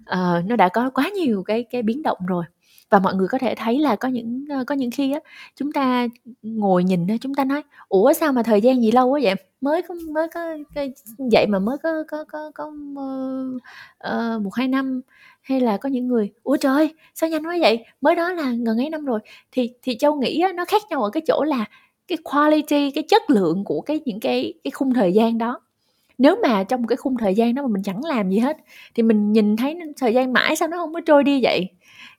[0.01, 2.45] uh, nó đã có quá nhiều cái cái biến động rồi.
[2.89, 5.19] Và mọi người có thể thấy là có những, có những khi á,
[5.55, 6.07] chúng ta
[6.41, 9.33] ngồi nhìn á, chúng ta nói: "Ủa, sao mà thời gian gì lâu quá vậy?
[9.61, 10.57] Mới có mới có
[11.31, 15.01] vậy mà mới có có có có, uh, một hai năm."
[15.41, 17.85] Hay là có những người: "Ủa trời, sao nhanh quá vậy?
[18.01, 19.19] Mới đó là gần ấy năm rồi."
[19.51, 21.65] Thì thì Châu nghĩ á, nó khác nhau ở cái chỗ là
[22.07, 25.59] cái quality, cái chất lượng của cái những cái cái khung thời gian đó.
[26.17, 28.57] Nếu mà trong một cái khung thời gian đó mà mình chẳng làm gì hết,
[28.95, 31.69] thì mình nhìn thấy thời gian mãi sao nó không có trôi đi vậy?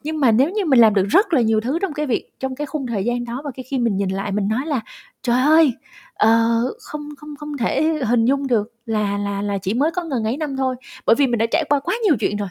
[0.03, 2.55] Nhưng mà nếu như mình làm được rất là nhiều thứ trong cái việc trong
[2.57, 4.81] cái khung thời gian đó và cái khi mình nhìn lại mình nói là
[5.23, 5.73] "Trời ơi,
[6.15, 10.25] ờ, không không không thể hình dung được là là là chỉ mới có ngần
[10.25, 12.49] ấy năm thôi." Bởi vì mình đã trải qua quá nhiều chuyện rồi.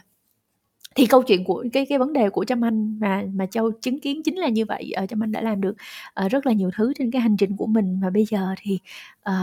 [0.96, 4.00] thì câu chuyện của cái cái vấn đề của Trâm Anh mà mà Châu chứng
[4.00, 5.74] kiến chính là như vậy, ờ, Trâm Anh đã làm được,
[6.14, 8.78] ờ, rất là nhiều thứ trên cái hành trình của mình và bây giờ thì,
[9.22, 9.34] ờ,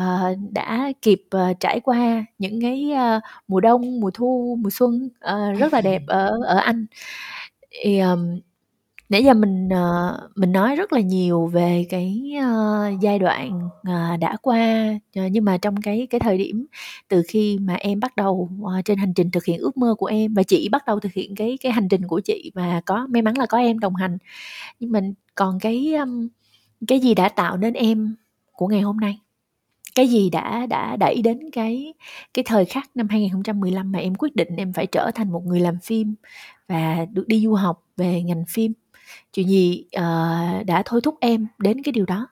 [0.51, 5.51] đã kịp, ờ, trải qua những cái, ơ, mùa đông, mùa thu, mùa xuân, ờ,
[5.53, 6.85] rất là đẹp ở ở Anh.
[7.71, 8.39] Thì, ờm,
[9.09, 14.17] nãy giờ mình, ờ, mình nói rất là nhiều về cái, ơ, giai đoạn, ờ,
[14.17, 16.65] đã qua, ờ, nhưng mà trong cái cái thời điểm
[17.09, 20.05] từ khi mà em bắt đầu, ờ, trên hành trình thực hiện ước mơ của
[20.05, 23.07] em và chị bắt đầu thực hiện cái cái hành trình của chị và có
[23.11, 24.17] may mắn là có em đồng hành.
[24.79, 26.29] Nhưng mình còn cái, ưm,
[26.87, 28.15] cái gì đã tạo nên em
[28.53, 29.19] của ngày hôm nay?
[29.95, 31.93] Cái gì đã đã đẩy đến cái
[32.33, 35.59] cái thời khắc năm 2015 mà em quyết định em phải trở thành một người
[35.59, 36.15] làm phim
[36.67, 38.73] và được đi du học về ngành phim?
[39.33, 42.27] Chuyện gì, uh, đã thôi thúc em đến cái điều đó?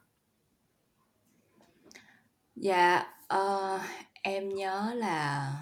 [2.56, 3.82] Dạ, uh,
[4.22, 5.54] em nhớ là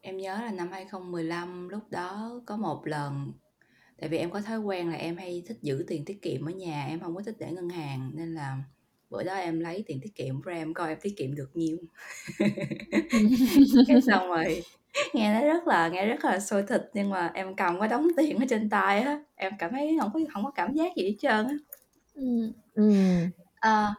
[0.00, 3.32] em nhớ là năm 2015 lúc đó có một lần
[4.00, 6.50] tại vì em có thói quen là em hay thích giữ tiền tiết kiệm ở
[6.50, 8.58] nhà, em không có thích để ngân hàng nên là
[9.12, 11.78] bữa đó em lấy tiền tiết kiệm của em coi em tiết kiệm được nhiêu.
[13.88, 14.62] Cái xong rồi
[15.14, 18.08] nghe nó rất là nghe rất là xôi thịt nhưng mà em cầm cái đống
[18.16, 21.04] tiền ở trên tay á, em cảm thấy hổng có hổng có cảm giác gì
[21.04, 21.54] hết trơn á.
[22.14, 22.52] Ừm.
[23.60, 23.94] Ờ.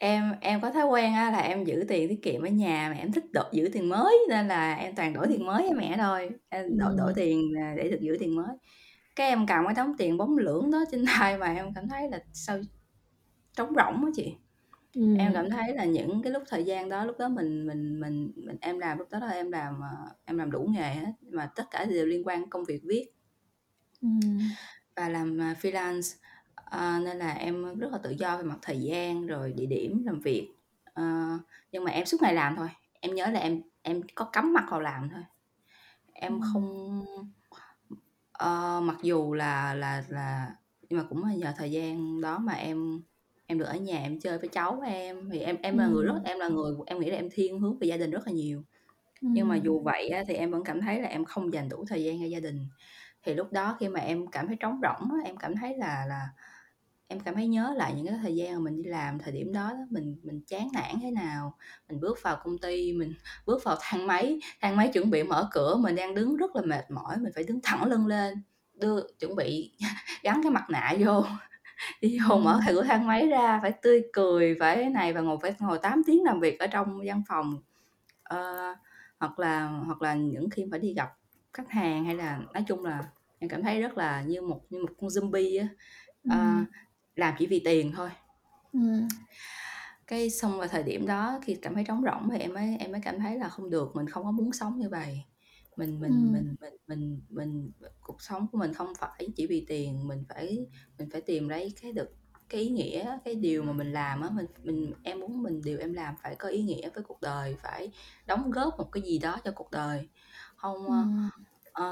[0.00, 2.98] Em em có thói quen á là em giữ tiền tiết kiệm ở nhà mà
[3.00, 5.96] em thích đổi giữ tiền mới nên là em toàn đổi tiền mới cho mẹ
[5.98, 7.14] thôi, em đổi đổi Ừm.
[7.16, 8.56] tiền, à, để được giữ tiền mới.
[9.16, 12.10] Cái em cầm cái đống tiền bóng lưỡng đó trên tay mà em cảm thấy
[12.10, 12.58] là sao
[13.56, 14.34] trống rỗng á chị.
[15.14, 15.34] Em Ừm.
[15.34, 18.56] cảm thấy là những cái lúc thời gian đó, lúc đó mình mình mình mình
[18.60, 19.88] em làm lúc đó là em làm, ờ,
[20.24, 23.06] em làm đủ nghề hết, mà tất cả đều liên quan công việc viết.
[24.02, 24.56] Ừm.
[24.96, 26.16] Và làm, à, freelance,
[26.54, 30.02] ờ, nên là em rất là tự do về mặt thời gian, rồi địa điểm
[30.06, 30.48] làm việc.
[30.94, 31.02] Ờ,
[31.72, 32.68] nhưng mà em suốt ngày làm thôi,
[33.00, 35.22] em nhớ là em em có cắm mặt vào làm thôi.
[36.14, 36.40] Em Ừm.
[36.40, 37.04] không
[38.32, 40.56] ờ, mặc dù là là là
[40.90, 43.02] nhưng mà cũng là nhờ thời gian đó mà em
[43.54, 46.14] em được ở nhà em chơi với cháu em, thì em em là người rất
[46.14, 46.24] Ừm.
[46.24, 48.62] em là người em nghĩ là em thiên hướng về gia đình rất là nhiều.
[49.32, 49.64] Nhưng mà Ừm.
[49.64, 52.20] dù vậy á thì em vẫn cảm thấy là em không dành đủ thời gian
[52.20, 52.68] cho gia đình.
[53.24, 56.06] Thì lúc đó khi mà em cảm thấy trống rỗng á, em cảm thấy là
[56.08, 56.28] là
[57.08, 59.52] em cảm thấy nhớ lại những cái thời gian mà mình đi làm thời điểm
[59.52, 61.56] đó đó, mình mình chán nản thế nào.
[61.88, 63.14] Mình bước vào công ty, mình
[63.46, 66.62] bước vào thang máy, thang máy chuẩn bị mở cửa, mình đang đứng rất là
[66.62, 68.34] mệt mỏi, mình phải đứng thẳng lưng lên,
[68.74, 69.72] đưa chuẩn bị
[70.22, 71.24] gắn cái mặt nạ vô,
[72.00, 72.62] đi vô mở Ừm.
[72.74, 76.02] cửa thang máy ra, phải tươi cười, phải thế này và ngồi phải ngồi 8
[76.06, 77.58] tiếng làm việc ở trong văn phòng.
[78.22, 78.74] Ờ,
[79.20, 81.08] hoặc là hoặc là những khi phải đi gặp
[81.52, 83.04] khách hàng hay là nói chung là
[83.38, 85.68] em cảm thấy rất là như một như một con zombie á,
[86.28, 86.64] ờ, Ừm.
[87.16, 88.10] làm chỉ vì tiền thôi.
[88.72, 89.08] Ừm.
[90.06, 92.92] Cái xong vào thời điểm đó khi cảm thấy trống rỗng thì em mới em
[92.92, 95.24] mới cảm thấy là không được, mình không có muốn sống như vầy.
[95.76, 96.32] Mình mình Ừm.
[96.32, 100.66] mình mình mình mình cuộc sống của mình không phải chỉ vì tiền, mình phải
[100.98, 102.08] mình phải tìm lấy cái được
[102.48, 105.78] cái ý nghĩa, cái điều mà mình làm á, mình mình em muốn mình điều
[105.78, 107.90] em làm phải có ý nghĩa với cuộc đời, phải
[108.26, 110.08] đóng góp một cái gì đó cho cuộc đời.
[110.56, 111.30] Hông, ơ, Ừm.
[111.72, 111.84] ờ,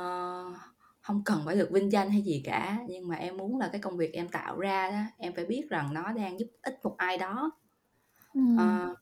[1.02, 3.80] hông cần phải được vinh danh hay gì cả, nhưng mà em muốn là cái
[3.80, 6.94] công việc em tạo ra á, em phải biết rằng nó đang giúp ích một
[6.98, 7.50] ai đó.
[8.34, 8.52] Ừm.
[8.54, 8.94] Ờ,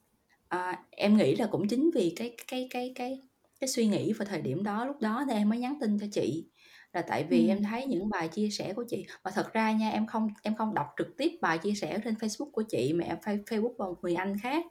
[0.49, 3.23] ờ, em nghĩ là cũng chính vì cái cái cái cái
[3.61, 6.07] cái suy nghĩ vào thời điểm đó, lúc đó thì em mới nhắn tin cho
[6.13, 6.51] chị,
[6.93, 7.71] là tại vì em Ừm.
[7.71, 10.75] thấy những bài chia sẻ của chị và thật ra nha, em không em không
[10.75, 13.85] đọc trực tiếp bài chia sẻ trên Facebook của chị mà em phây Facebook của
[13.85, 14.65] một người anh khác.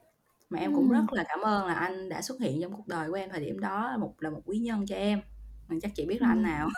[0.50, 1.08] Mà em cũng Ừm.
[1.08, 3.40] rất là cảm ơn là anh đã xuất hiện trong cuộc đời của em thời
[3.40, 5.20] điểm đó, một là một quý nhân cho em,
[5.68, 6.42] mà chắc chị biết là anh Ừm.
[6.42, 6.68] nào.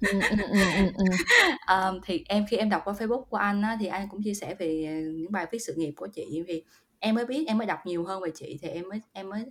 [0.00, 1.16] Ừm, ừm, ừm, ừm, ừm.
[1.66, 4.34] Ờm, thì em khi em đọc qua Facebook của anh á, thì anh cũng chia
[4.34, 6.64] sẻ về, ờ, những bài viết sự nghiệp của chị, thì
[7.00, 9.44] em mới biết, em mới đọc nhiều hơn về chị thì em mới em mới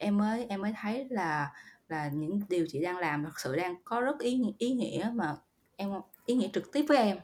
[0.00, 1.52] em mới em mới thấy là
[1.88, 5.36] là những điều chị đang làm thực sự đang có rất ý ý nghĩa mà
[5.76, 5.90] em
[6.26, 7.18] ý nghĩa trực tiếp với em.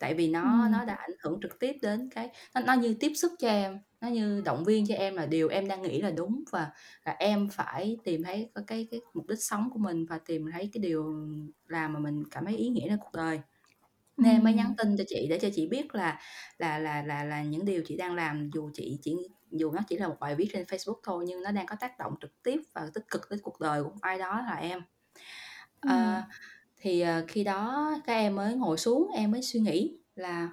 [0.00, 0.68] Tại vì nó Ừm.
[0.68, 3.80] nó đã ảnh hưởng trực tiếp đến cái nó nó như tiếp sức cho em,
[4.00, 6.70] nó như động viên cho em là điều em đang nghĩ là đúng và
[7.06, 10.46] và em phải tìm thấy có cái cái mục đích sống của mình và tìm
[10.52, 11.26] thấy cái điều
[11.68, 13.40] làm mà mình cảm thấy ý nghĩa trong cuộc đời.
[14.18, 14.78] Nên mới nhắn Ừm.
[14.78, 16.20] tin cho chị để cho chị biết là
[16.58, 19.16] là là là là những điều chị đang làm dù chị chỉ
[19.50, 21.98] dù nó chỉ là một bài viết trên Facebook thôi nhưng nó đang có tác
[21.98, 24.82] động trực tiếp và tích cực đến cuộc đời của ai đó là em.
[25.82, 26.24] Ừm.
[26.80, 30.48] thì, ờ, khi đó các em mới ngồi xuống, em mới suy nghĩ là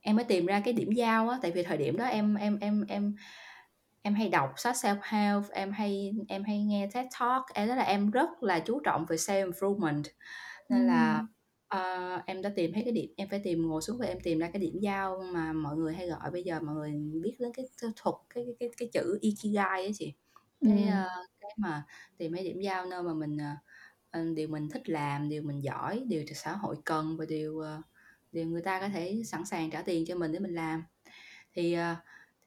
[0.00, 2.58] em mới tìm ra cái điểm giao á, tại vì thời điểm đó em em
[2.60, 3.14] em em
[4.02, 7.82] em hay đọc sách self-help, em hay em hay nghe TED Talk, em tức là
[7.84, 10.02] em rất là chú trọng về self-improvement.
[10.70, 11.32] Nên là, Ừm.
[11.72, 14.38] Ờ, em đã tìm thấy cái điểm em phải tìm ngồi xuống và em tìm
[14.38, 17.52] ra cái điểm giao mà mọi người hay gọi bây giờ mọi người biết đến
[17.54, 20.14] cái th thuật cái cái cái cái chữ Ikigai á chị.
[20.64, 21.02] cái, Ừm.
[21.02, 21.08] ơ,
[21.40, 21.84] cái mà
[22.18, 23.46] tìm cái điểm giao nơi mà mình, ờ,
[24.10, 27.58] ờ, điều mình thích làm, điều mình giỏi, điều ch xã hội cần và điều,
[27.60, 27.82] ờ,
[28.32, 30.84] điều người ta có thể sẵn sàng trả tiền cho mình để mình làm.
[31.54, 31.96] Thì, ờ,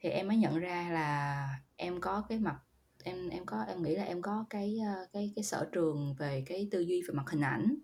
[0.02, 2.58] thì em mới nhận ra là em có cái mặt
[3.06, 6.44] em em có em nghĩ là em có cái, ơ, cái cái sở trường về
[6.48, 7.76] cái tư duy về mặt hình ảnh.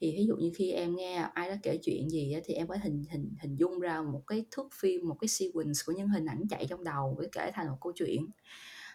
[0.00, 2.66] Thì thí dụ như khi em nghe ai đó kể chuyện gì á, thì em
[2.68, 6.08] có hình hình hình dung ra một cái thước phim, một cái sequence của những
[6.08, 8.26] hình ảnh chạy trong đầu để kể thành một câu chuyện.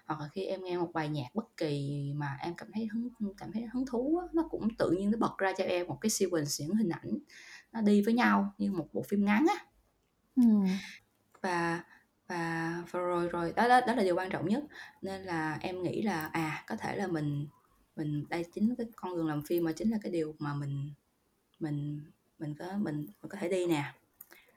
[0.07, 3.09] Hoặc là khi em nghe một bài nhạc bất kỳ mà em cảm thấy hứng
[3.37, 5.97] cảm thấy hứng thú á, nó cũng tự nhiên nó bật ra cho em một
[6.01, 7.19] cái sequence những hình ảnh
[7.71, 9.65] nó đi với nhau như một bộ phim ngắn á.
[11.41, 11.83] Và
[12.27, 14.63] và và rồi rồi đó đó đó là điều quan trọng nhất.
[15.01, 17.47] Nên là em nghĩ là, à, có thể là mình
[17.95, 20.91] mình đây chính cái con đường làm phim mà chính là cái điều mà mình
[21.59, 22.01] mình
[22.39, 23.93] mình có mình mình có thể đi nè.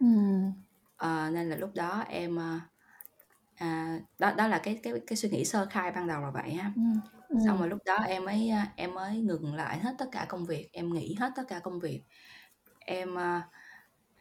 [0.01, 0.53] Ừm.
[0.97, 2.61] Ờ, nên là lúc đó em, ơ,
[3.57, 6.51] à, đó đó là cái cái cái suy nghĩ sơ khai ban đầu là vậy
[6.51, 6.73] ha.
[6.77, 7.01] Ừm,
[7.47, 10.47] Xong rồi lúc đó em mới, a, em mới ngừng lại hết tất cả công
[10.47, 12.03] việc, em nghỉ hết tất cả công việc.
[12.79, 13.17] Em,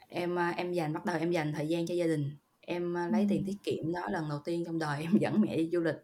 [0.09, 3.25] em, em dành bắt đầu em dành thời gian cho gia đình, em, a, lấy
[3.29, 5.95] tiền tiết kiệm, đó lần đầu tiên trong đời em dẫn mẹ đi du lịch.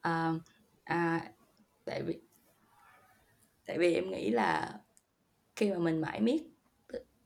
[0.00, 0.38] Ờ,
[0.84, 1.22] à,
[1.84, 2.18] tại vì
[3.70, 4.74] tại vì em nghĩ là
[5.56, 6.42] khi mà mình mải miết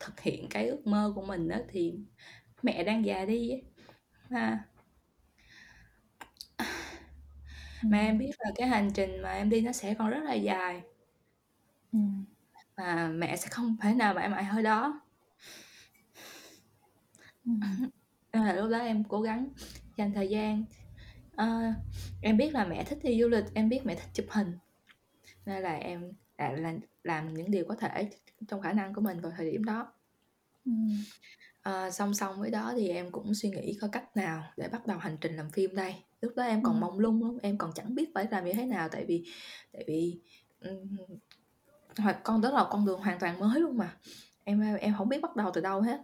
[0.00, 1.94] thực hiện cái ước mơ của mình á, thì
[2.62, 3.59] mẹ đang già đi á,
[4.30, 4.64] ha.
[7.83, 10.35] Mà em biết là cái hành trình mà em đi nó sẽ còn rất là
[10.35, 10.83] dài.
[12.76, 15.00] Và mẹ sẽ không thể nào mãi mãi ở đó.
[18.33, 19.48] Là lúc đó em cố gắng
[19.96, 20.64] dành thời gian.
[21.37, 21.72] Ờ,
[22.22, 24.59] em biết là mẹ thích đi du lịch, em biết mẹ thích chụp hình,
[25.46, 28.11] nên là em là làm những điều có thể
[28.49, 29.92] trong khả năng của mình vào thời điểm đó.
[31.62, 34.87] Ờ, song song với đó thì em cũng suy nghĩ coi cách nào để bắt
[34.87, 35.94] đầu hành trình làm phim đây.
[36.20, 36.81] Lúc đó em còn Ừm.
[36.81, 39.25] mông lung lắm, em còn chẳng biết phải làm như thế nào tại vì
[39.73, 40.20] tại vì,
[40.61, 40.97] ừm,
[41.99, 43.97] hoặc con đó là con đường hoàn toàn mới luôn mà,
[44.44, 46.01] em, em hổng biết bắt đầu từ đâu hết.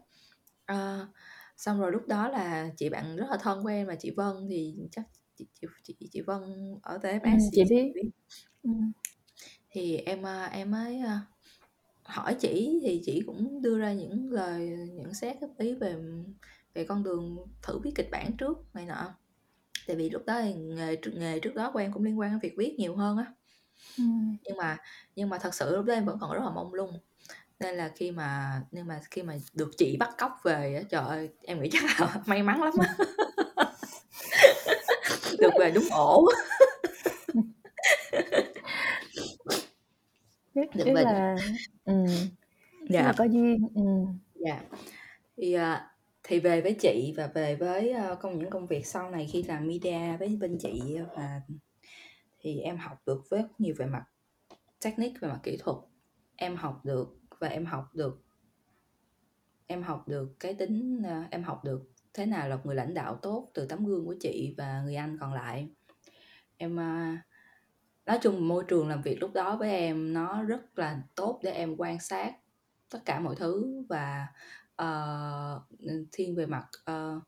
[0.66, 1.08] Ờ,
[1.56, 4.34] xong rồi lúc đó là chị bạn rất là thân của em là chị Vân
[4.50, 5.04] thì chắc
[5.36, 6.42] chị chị chị chị Vân
[6.82, 7.86] ở TFS thì chị chắc biết.
[7.86, 8.10] chị biết.
[8.62, 8.92] Ừm.
[9.70, 11.20] Thì em, a, em mới, a,
[12.04, 15.96] hỏi chỉ thì chỉ cũng đưa ra những lời nhận xét góp ý về
[16.74, 19.14] về con đường thử viết kịch bản trước này nọ.
[19.86, 22.30] Tại vì lúc đó thì nghề tr nghề trước đó của em cũng liên quan
[22.30, 23.24] đến việc viết nhiều hơn á.
[23.98, 24.36] Ừm.
[24.44, 24.76] Nhưng mà
[25.16, 26.98] nhưng mà thật sự lúc đó em vẫn còn rất là mông lung,
[27.60, 31.02] nên là khi mà nhưng mà khi mà được chị bắt cóc về á, trời
[31.04, 32.96] ơi, em nghĩ chắc là may mắn lắm á.
[35.38, 36.26] Được về đúng ổ.
[40.54, 41.36] Tức về đúng là
[41.84, 42.06] ừm,
[42.94, 43.12] tức là Dạ.
[43.18, 44.18] có duyên, ừm.
[44.34, 44.62] Dạ.
[45.36, 45.90] Thì, à,
[46.22, 49.42] thì về với chị và về với, ơ, công những công việc sau này khi
[49.42, 51.42] làm media với bên chị và
[52.40, 54.04] thì em học được rất nhiều về mặt
[54.84, 55.76] technique, về mặt kỹ thuật.
[56.36, 58.22] Em học được và em học được
[59.66, 62.94] em học được cái tính, ơ em học được thế nào là một người lãnh
[62.94, 65.68] đạo tốt từ tấm gương của chị và người anh còn lại.
[66.56, 67.22] Em, a
[68.10, 71.50] nói chung môi trường làm việc lúc đó với em nó rất là tốt để
[71.52, 72.32] em quan sát
[72.90, 74.26] tất cả mọi thứ và,
[74.82, 75.62] uh,
[76.12, 77.22] thiên về mặt, uh,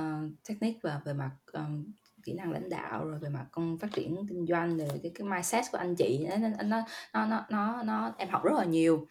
[0.00, 1.92] uh, technique và về mặt, um,
[2.24, 5.28] kỹ năng lãnh đạo, rồi về mặt con phát triển kinh doanh, rồi cái cái
[5.28, 8.64] mindset của anh chị nó nó nó nó nó nó nó em học rất là
[8.64, 9.06] nhiều.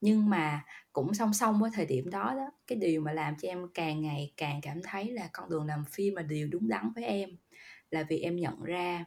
[0.00, 3.48] Nhưng mà cũng song song với thời điểm đó đó, cái điều mà làm cho
[3.48, 6.92] em càng ngày càng cảm thấy là con đường làm phim là điều đúng đắn
[6.94, 7.30] với em,
[7.90, 9.04] là vì em nhận ra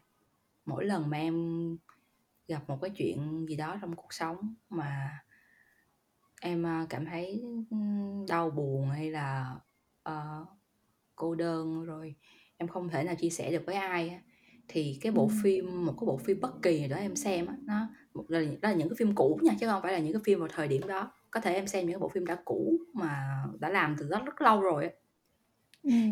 [0.69, 1.35] mỗi lần mà em
[2.47, 5.19] gặp một cái chuyện gì đó trong cuộc sống mà
[6.41, 7.43] em, a, cảm thấy,
[8.29, 9.55] đau buồn hay là,
[10.03, 10.45] ờ,
[11.15, 12.15] cô đơn, rồi
[12.57, 14.19] em không thể nào chia sẻ được với ai á,
[14.67, 17.55] thì cái bộ phim một cái bộ phim bất kỳ nào đó em xem á,
[17.63, 20.13] nó một là đó là những cái phim cũ nha, chứ hông phải là những
[20.13, 21.11] cái phim vào thời điểm đó.
[21.31, 24.25] Có thể em xem những cái bộ phim đã cũ mà đã làm từ rất
[24.25, 24.91] rất lâu rồi á.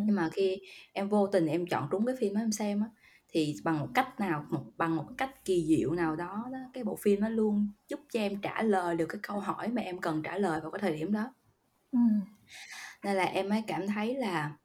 [0.06, 0.58] Nhưng mà khi
[0.93, 2.88] em vô tình em chọn trúng cái phim đó em xem á,
[3.38, 6.84] thì bằng một cách nào một bằng một cách kỳ diệu nào đó đó, cái
[6.84, 10.00] bộ phim nó luôn giúp cho em trả lời được cái câu hỏi mà em
[10.00, 11.34] cần trả lời vào cái thời điểm đó.
[11.91, 12.21] Ừm.
[13.04, 14.58] Nên là em mới cảm thấy là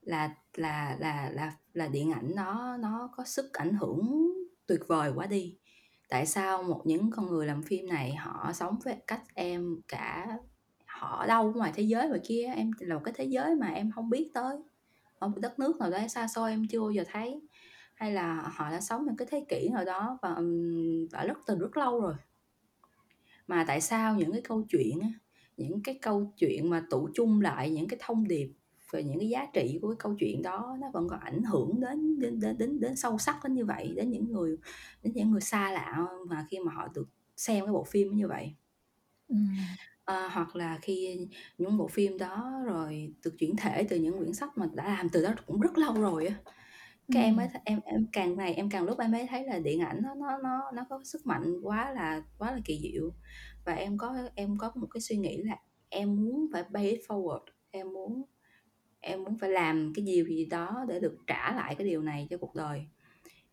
[0.00, 4.30] là là là là là điện ảnh nó nó có sức ảnh hưởng
[4.66, 5.56] tuyệt vời quá đi.
[6.08, 10.38] Tại sao một những con người làm phim này họ sống với cách em cả
[10.86, 13.90] họ đâu ngoài thế giới ngoài kia em là một cái thế giới mà em
[13.90, 14.56] hông biết tới,
[15.18, 17.40] ở một đất nước nào đấy xa xôi em chưa bao giờ thấy,
[18.00, 21.38] hay là họ đã sống trong cái thế kỷ nào đó và, ừm, đã rất
[21.46, 22.14] từ rất lâu rồi.
[23.46, 25.08] Mà tại sao những cái câu chuyện á,
[25.56, 28.52] những cái câu chuyện mà tụ chung lại những cái thông điệp
[28.92, 31.80] về những cái giá trị của cái câu chuyện đó nó vẫn còn ảnh hưởng
[31.80, 34.56] đến đến đến đến đến sâu sắc đến như vậy, đến những người
[35.02, 38.28] đến những người xa lạ mà khi mà họ được xem cái bộ phim như
[38.28, 38.54] vậy.
[39.28, 39.76] Ừm.
[40.04, 41.18] Ờ, hoặc là khi
[41.58, 45.08] những bộ phim đó rồi được chuyển thể từ những quyển sách mà đã làm
[45.08, 46.34] từ đó cũng rất lâu rồi á,
[47.12, 47.54] cái em mới Ừm.
[47.54, 50.14] th em em càng ngày em càng lúc em mới thấy là điện ảnh nó
[50.14, 53.14] nó nó nó có sức mạnh quá là quá là kỳ diệu.
[53.66, 55.56] Và em có em có một cái suy nghĩ là
[55.88, 58.22] em muốn phải pay it forward, em muốn
[59.00, 62.26] em muốn phải làm cái điều gì đó để được trả lại cái điều này
[62.30, 62.88] cho cuộc đời.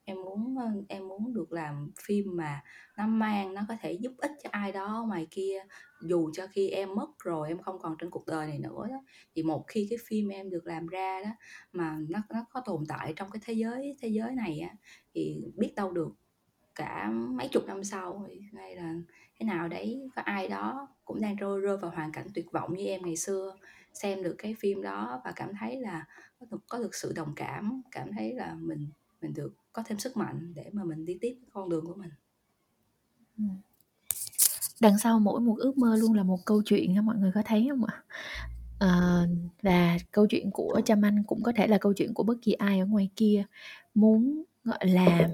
[0.09, 2.61] Em muốn, ơ, em muốn được làm phim mà
[2.97, 5.63] nó mang nó có thể giúp ích cho ai đó ngoài kia,
[6.01, 9.03] dù cho khi em mất rồi, em không còn trên cuộc đời này nữa đó,
[9.35, 11.29] thì một khi cái phim em được làm ra đó,
[11.71, 14.75] mà nó nó có tồn tại trong cái thế giới thế giới này á,
[15.13, 16.09] thì biết đâu được
[16.75, 18.95] cả mấy chục năm sau thì hay là
[19.39, 22.73] thế nào đấy, có ai đó cũng đang rơi rơi vào hoàn cảnh tuyệt vọng
[22.77, 23.55] như em ngày xưa,
[23.93, 26.05] xem được cái phim đó và cảm thấy là
[26.39, 28.89] có được có được sự đồng cảm, cảm thấy là mình
[29.21, 31.95] mình được có thêm sức mạnh để mà mình đi tiếp cái con đường của
[31.95, 32.09] mình.
[33.37, 33.43] Ừ.
[34.79, 37.41] Đằng sau mỗi một ước mơ luôn là một câu chuyện á, mọi người có
[37.45, 38.03] thấy không ạ?
[38.79, 39.21] à,
[39.61, 42.53] và câu chuyện của Trâm Anh cũng có thể là câu chuyện của bất kỳ
[42.53, 43.43] ai ở ngoài kia
[43.95, 45.29] muốn, gọi là,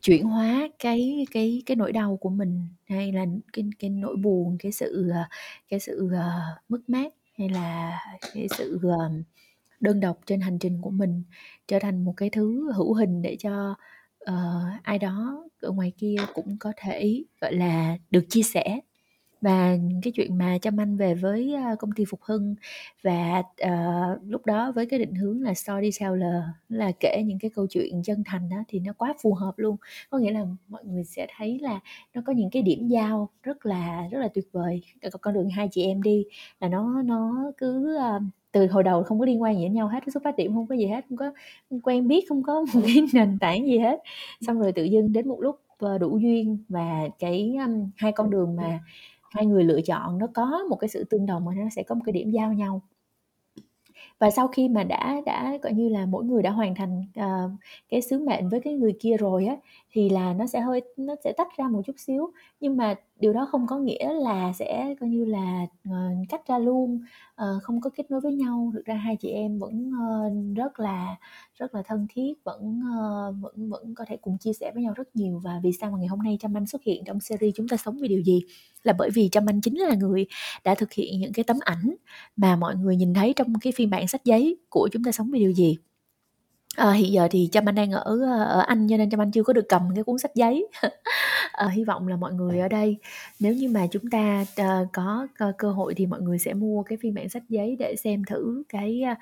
[0.00, 4.56] chuyển hóa cái cái cái nỗi đau của mình, hay là cái cái nỗi buồn,
[4.58, 5.24] cái sự, ờ,
[5.68, 8.00] cái sự, uh, mất mát, hay là
[8.34, 9.12] cái sự, uh,
[9.84, 11.22] đơn độc trên hành trình của mình
[11.68, 13.74] trở thành một cái thứ hữu hình để cho,
[14.30, 18.80] uh, ai đó ở ngoài kia cũng có thể, gọi là, được chia sẻ.
[19.40, 22.54] Và cái chuyện mà Trâm Anh về với, ờ, công ty Phục Hưng
[23.02, 27.66] và, uh, lúc đó với cái định hướng là storyteller, là kể những cái câu
[27.70, 29.76] chuyện chân thành đó thì nó quá phù hợp luôn.
[30.10, 31.80] Có nghĩa là mọi người sẽ thấy là
[32.14, 34.82] nó có những cái điểm giao rất là rất là tuyệt vời.
[35.20, 36.24] Con đường hai chị em đi
[36.60, 38.22] là nó nó cứ, uh,
[38.54, 40.66] từ hồi đầu không có liên quan gì đến nhau hết, xuất phát điểm không
[40.66, 41.32] có gì hết, không có
[41.82, 44.00] quen biết, không có một cái nền tảng gì hết.
[44.40, 48.30] Xong rồi tự dưng đến một lúc, ờ, đủ duyên và cái, um, hai con
[48.30, 48.80] đường mà
[49.30, 51.94] hai người lựa chọn nó có một cái sự tương đồng mà nó sẽ có
[51.94, 52.82] một cái điểm giao nhau.
[54.18, 57.50] Và sau khi mà đã đã, gọi như là, mỗi người đã hoàn thành, uh,
[57.88, 59.56] cái sứ mệnh với cái người kia rồi á,
[59.92, 63.32] thì là nó sẽ hơi nó sẽ tách ra một chút xíu, nhưng mà điều
[63.32, 65.94] đó không có nghĩa là sẽ coi như là, uh,
[66.28, 67.00] cách ra luôn,
[67.42, 68.70] uh, không có kết nối với nhau.
[68.74, 71.16] Thực ra hai chị em vẫn, uh, rất là
[71.54, 74.92] rất là thân thiết, vẫn, uh, vẫn vẫn có thể cùng chia sẻ với nhau
[74.96, 75.40] rất nhiều.
[75.44, 77.76] Và vì sao mà ngày hôm nay Trâm Anh xuất hiện trong series "Chúng ta
[77.76, 78.42] sống vì điều gì?"
[78.82, 80.26] là bởi vì Trâm Anh chính là người
[80.64, 81.94] đã thực hiện những cái tấm ảnh
[82.36, 85.30] mà mọi người nhìn thấy trong cái phiên bản sách giấy của "Chúng ta sống
[85.30, 85.76] vì điều gì."
[86.76, 89.30] Ờ, hiện giờ thì Trâm Anh đang ở, ơ, ở Anh cho nên Trâm Anh
[89.30, 90.66] chưa có được cầm cái cuốn sách giấy.
[91.52, 92.96] Ờ, hy vọng là mọi người ở đây
[93.40, 96.82] nếu như mà chúng ta, ờ, có cơ cơ hội thì mọi người sẽ mua
[96.82, 99.16] cái phiên bản sách giấy để xem thử cái, a,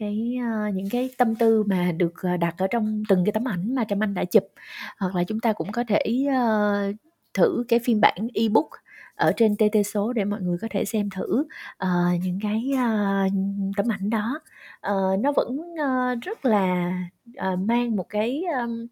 [0.00, 3.48] cái, a, những cái tâm tư mà được, ờ, đặt ở trong từng cái tấm
[3.48, 4.44] ảnh mà Trâm Anh đã chụp.
[4.98, 6.92] Hoặc là chúng ta cũng có thể, ơ,
[7.34, 8.68] thử cái phiên bản ebook
[9.18, 11.40] ở trên TT số để mọi người có thể xem thử,
[11.84, 13.32] uh, những cái, uh,
[13.76, 14.40] tấm ảnh đó.
[14.92, 16.92] uh, nó vẫn, uh, rất là,
[17.30, 18.86] uh, mang một cái, um,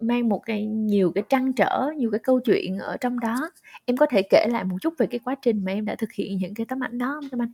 [0.00, 3.50] mang một cái nhiều cái trăn trở, nhiều cái câu chuyện ở trong đó.
[3.84, 6.12] Em có thể kể lại một chút về cái quá trình mà em đã thực
[6.12, 7.52] hiện những cái tấm ảnh đó không Trâm Anh?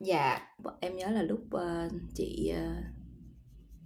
[0.00, 0.38] Dạ,
[0.80, 2.84] em nhớ là lúc, uh, chị, uh,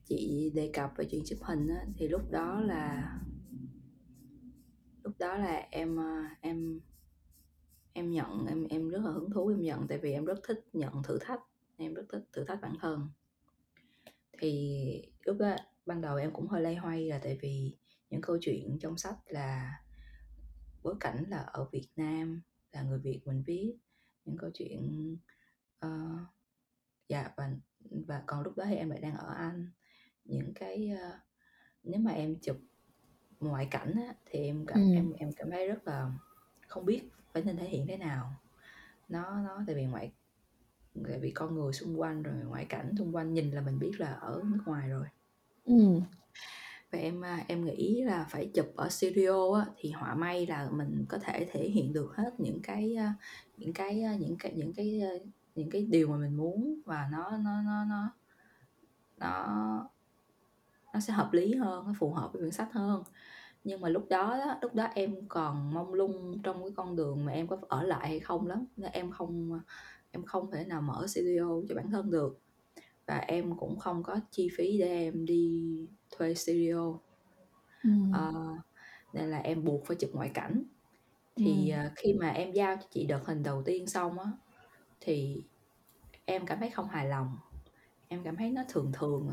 [0.05, 3.13] chị đề cập về chuyện chụp hình á, thì lúc đó là
[5.21, 6.81] đó là em, ờ, em
[7.93, 10.65] em nhận, em em rất là hứng thú em nhận, tại vì em rất thích
[10.73, 11.41] nhận thử thách,
[11.77, 13.09] em rất thích thử thách bản thân.
[14.39, 15.57] Thì lúc đó
[15.87, 17.77] ban đầu em cũng hơi lay hoay là tại vì
[18.11, 19.83] những câu chuyện trong sách là
[20.83, 23.77] bối cảnh là ở Việt Nam, là người Việt mình viết,
[24.25, 25.17] những câu chuyện,
[25.87, 26.21] uh,
[27.09, 29.71] dạ, và và còn lúc đó thì em lại đang ở Anh.
[30.25, 31.21] Những cái, uh,
[31.83, 32.57] nếu mà em chụp
[33.41, 34.93] ngoại cảnh á, thì em cảm Ừm.
[34.93, 36.13] em em cảm thấy rất là
[36.69, 37.03] không biết
[37.35, 38.33] phải nên thể hiện thế nào.
[39.09, 40.13] Nó nó tại vì ngoại
[41.09, 43.93] tại vì con người xung quanh, rồi ngoại cảnh xung quanh nhìn là mình biết
[44.01, 45.07] là ở nước ngoài rồi.
[45.65, 46.01] Ừm.
[46.93, 50.71] Và em, a, em nghĩ là phải chụp ở studio á, thì họa may là
[50.73, 53.15] mình có thể thể hiện được hết những cái, a,
[53.57, 55.03] những cái, a, những cái những cái,
[55.55, 58.11] những cái điều mà mình muốn và nó nó nó nó
[59.19, 59.91] nó
[60.95, 63.03] nó sẽ hợp lý hơn, nó phù hợp với quyển sách hơn.
[63.65, 67.25] Nhưng mà lúc đó đó, lúc đó em còn mông lung trong cái con đường
[67.25, 69.61] mà em có ở lại hay không lắm, nên em không,
[70.11, 72.41] em không thể nào mở studio cho bản thân được.
[73.07, 75.77] Và em cũng không có chi phí để em đi
[76.11, 76.99] thuê studio.
[77.83, 78.13] Ừm.
[78.13, 78.33] Ờ,
[79.13, 80.63] nên là em buộc phải chụp ngoại cảnh.
[81.37, 84.31] Thì, ờ, khi mà em giao cho chị đợt hình đầu tiên xong á,
[85.01, 85.43] thì
[86.25, 87.37] em cảm thấy không hài lòng
[88.09, 89.31] em cảm thấy nó thường thường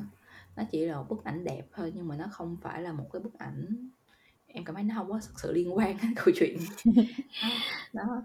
[0.58, 3.10] nó chỉ là một bức ảnh đẹp thôi nhưng mà nó không phải là một
[3.14, 3.89] cái bức ảnh
[4.47, 6.60] em cảm thấy nó không có thực sự liên quan đến câu chuyện
[7.41, 7.49] nó
[7.93, 8.22] nó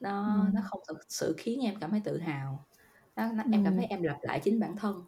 [0.00, 0.54] nó, Ừm.
[0.54, 2.64] nó không thực sự khiến em cảm thấy tự hào
[3.16, 3.76] nó, nó em cảm Ừm.
[3.76, 5.04] thấy em lặp lại chính bản thân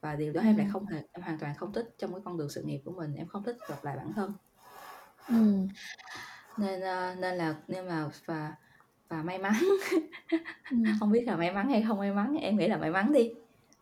[0.00, 0.72] và điều đó em lại Ừm.
[0.72, 3.14] không hề em hoàn toàn không thích trong cái con đường sự nghiệp của mình
[3.14, 4.32] em không thích lặp lại bản thân
[5.28, 5.68] Ừm.
[6.56, 8.54] nên uh, nên là nhưng mà và
[9.08, 9.54] và may mắn
[10.70, 10.82] Ừm.
[11.00, 13.32] không biết là may mắn hay không may mắn em nghĩ là may mắn đi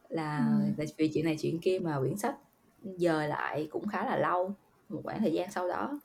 [0.09, 0.75] là Ừm.
[0.79, 2.37] là vì chuyện này chuyện kia mà quyển sách
[2.83, 4.55] dời lại cũng khá là lâu
[4.89, 6.01] một khoảng thời gian sau đó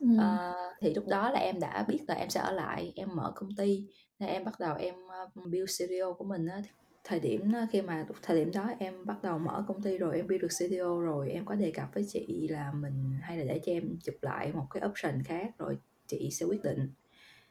[0.00, 0.18] Ừm.
[0.18, 3.32] Ờ, thì lúc đó là em đã biết là em sẽ ở lại em mở
[3.34, 3.86] công ty
[4.18, 6.62] nên em bắt đầu em uh, build studio của mình á
[7.04, 10.16] thời điểm đó, khi mà thời điểm đó em bắt đầu mở công ty rồi
[10.16, 13.44] em build được studio rồi em có đề cập với chị là mình hay là
[13.44, 16.90] để cho em chụp lại một cái option khác rồi chị sẽ quyết định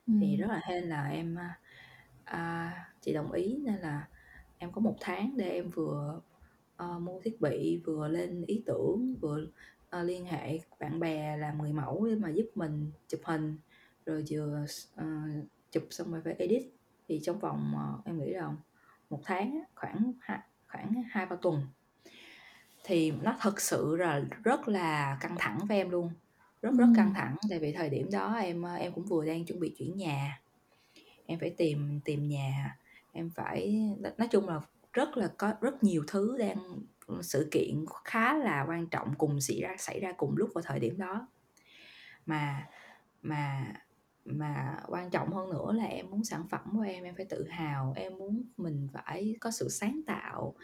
[0.07, 0.37] thì Ừm.
[0.37, 1.37] rất là hên là em
[2.23, 4.07] à, chị đồng ý nên là
[4.61, 6.21] em có một tháng để em vừa
[6.83, 9.41] uh, mua thiết bị vừa lên ý tưởng vừa
[9.97, 13.57] uh, liên hệ bạn bè làm người mẫu để mà giúp mình chụp hình
[14.05, 14.65] rồi vừa
[15.01, 16.63] uh, chụp xong rồi phải edit.
[17.07, 18.53] Thì trong vòng uh, em nghĩ là
[19.09, 20.13] một tháng khoảng
[20.67, 21.67] khoảng hai ba tuần.
[22.83, 26.11] Thì nó thật sự là rất là căng thẳng với em luôn
[26.61, 27.35] rất rất căng thẳng.
[27.49, 30.41] Tại vì thời điểm đó em em cũng vừa đang chuẩn bị chuyển nhà.
[31.25, 32.77] Em phải tìm tìm nhà
[33.11, 34.61] em phải nói chung là
[34.93, 36.57] rất là có rất nhiều thứ đang
[37.21, 40.79] sự kiện khá là quan trọng cùng xảy ra xảy ra cùng lúc vào thời
[40.79, 41.27] điểm đó.
[42.25, 42.67] Mà
[43.21, 43.73] mà
[44.25, 47.47] mà quan trọng hơn nữa là em muốn sản phẩm của em em phải tự
[47.49, 50.55] hào em muốn mình phải có sự sáng tạo.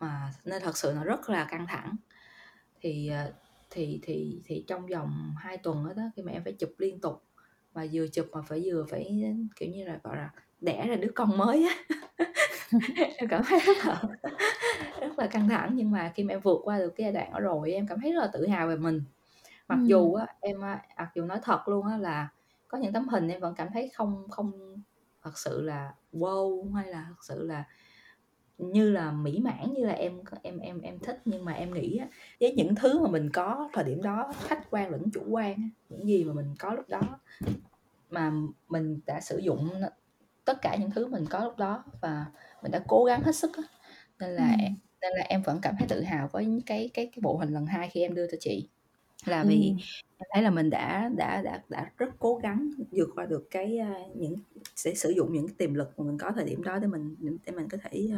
[0.00, 1.96] Mà nên thật sự nó rất là căng thẳng.
[2.80, 3.32] Thì ờ,
[3.70, 7.00] thì thì thì trong vòng 2 tuần đó, đó khi mà em phải chụp liên
[7.00, 7.22] tục
[7.72, 9.22] và vừa chụp mà phải vừa phải
[9.56, 10.30] kiểu như là gọi là
[10.60, 11.74] đẻ ra đứa con mới á.
[13.16, 14.02] Em cảm thấy rất là
[15.00, 17.32] rất là căng thẳng nhưng mà khi mà em vượt qua được cái giai đoạn
[17.32, 19.02] đó rồi em cảm thấy rất là tự hào về mình.
[19.68, 19.86] Mặc Ừm.
[19.86, 22.28] dù á em mặc dù nói thật luôn á là
[22.68, 24.52] có những tấm hình em vẫn cảm thấy không không
[25.22, 27.64] thật sự là wow hay là thật sự là
[28.58, 31.20] như là mỹ mãn như là em em em em thích.
[31.24, 32.06] Nhưng mà em nghĩ á,
[32.40, 36.08] với những thứ mà mình có thời điểm đó khách quan lẫn chủ quan những
[36.08, 37.00] gì mà mình có lúc đó
[38.10, 38.32] mà
[38.68, 39.70] mình đã sử dụng
[40.46, 42.26] tất cả những thứ mình có lúc đó và
[42.62, 43.62] mình đã cố gắng hết sức á.
[44.20, 44.74] nên là Ừm.
[45.02, 47.66] nên là em vẫn cảm thấy tự hào với cái cái cái bộ hình lần
[47.66, 48.68] hai khi em đưa cho chị
[49.26, 49.78] là vì Ừm.
[50.18, 53.78] em thấy là mình đã đã đã đã rất cố gắng vượt qua được cái
[54.16, 54.36] những
[54.76, 57.16] sẽ sử dụng những tiềm lực mà mình có thời điểm đó để mình
[57.46, 58.10] để mình có thể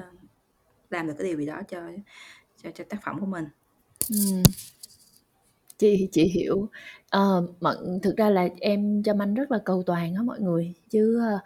[0.91, 1.81] làm được cái điều gì đó cho
[2.62, 3.45] cho cho tác phẩm của mình
[4.11, 4.43] Ừm.
[5.79, 6.68] Chị chị hiểu.
[7.11, 10.74] Ờ, mọi thực ra là em Trâm Anh rất là cầu toàn á mọi người,
[10.91, 11.39] chứ, ơ,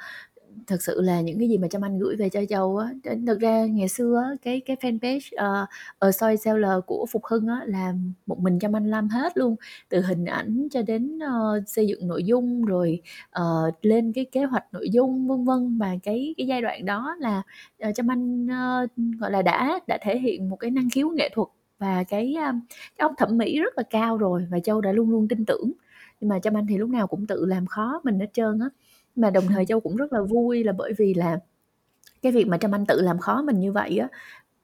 [0.67, 3.09] thực sự là những cái gì mà Trâm Anh gửi về cho Châu á, t
[3.27, 5.67] thực ra ngày xưa á, cái cái fanpage, ở
[5.99, 7.95] A Soi Seller của Phục Hưng á là
[8.27, 9.57] một mình Trâm Anh làm hết luôn,
[9.89, 13.03] từ hình ảnh cho đến, uh, xây dựng nội dung rồi,
[13.41, 15.79] uh, lên cái kế hoạch nội dung, vân vân.
[15.79, 17.43] Và cái cái giai đoạn đó là,
[17.81, 18.91] ờ, Trâm Anh, uh,
[19.21, 21.49] gọi là, đã đã thể hiện một cái năng khiếu nghệ thuật
[21.79, 22.55] và cái, uh,
[22.99, 25.73] cái óc thẩm mỹ rất là cao rồi và Châu đã luôn luôn tin tưởng.
[26.21, 28.69] Nhưng mà Trâm Anh thì lúc nào cũng tự làm khó mình hết trơn á.
[29.17, 31.39] Mà đồng thời Châu cũng rất là vui là bởi vì là
[32.23, 34.09] cái việc mà Trâm Anh tự làm khó mình như vậy á,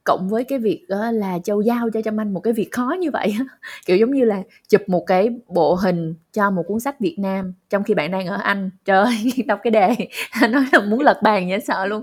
[0.04, 3.10] cộng với cái việc là Châu giao cho Trâm Anh một cái việc khó như
[3.10, 3.36] vậy
[3.86, 7.54] kiểu, giống như là chụp một cái bộ hình cho một cuốn sách Việt Nam
[7.70, 8.70] trong khi bạn đang ở Anh.
[8.84, 9.94] Trời ơi, đọc cái đề
[10.50, 12.02] nói là muốn lật bàn dễ sợ luôn.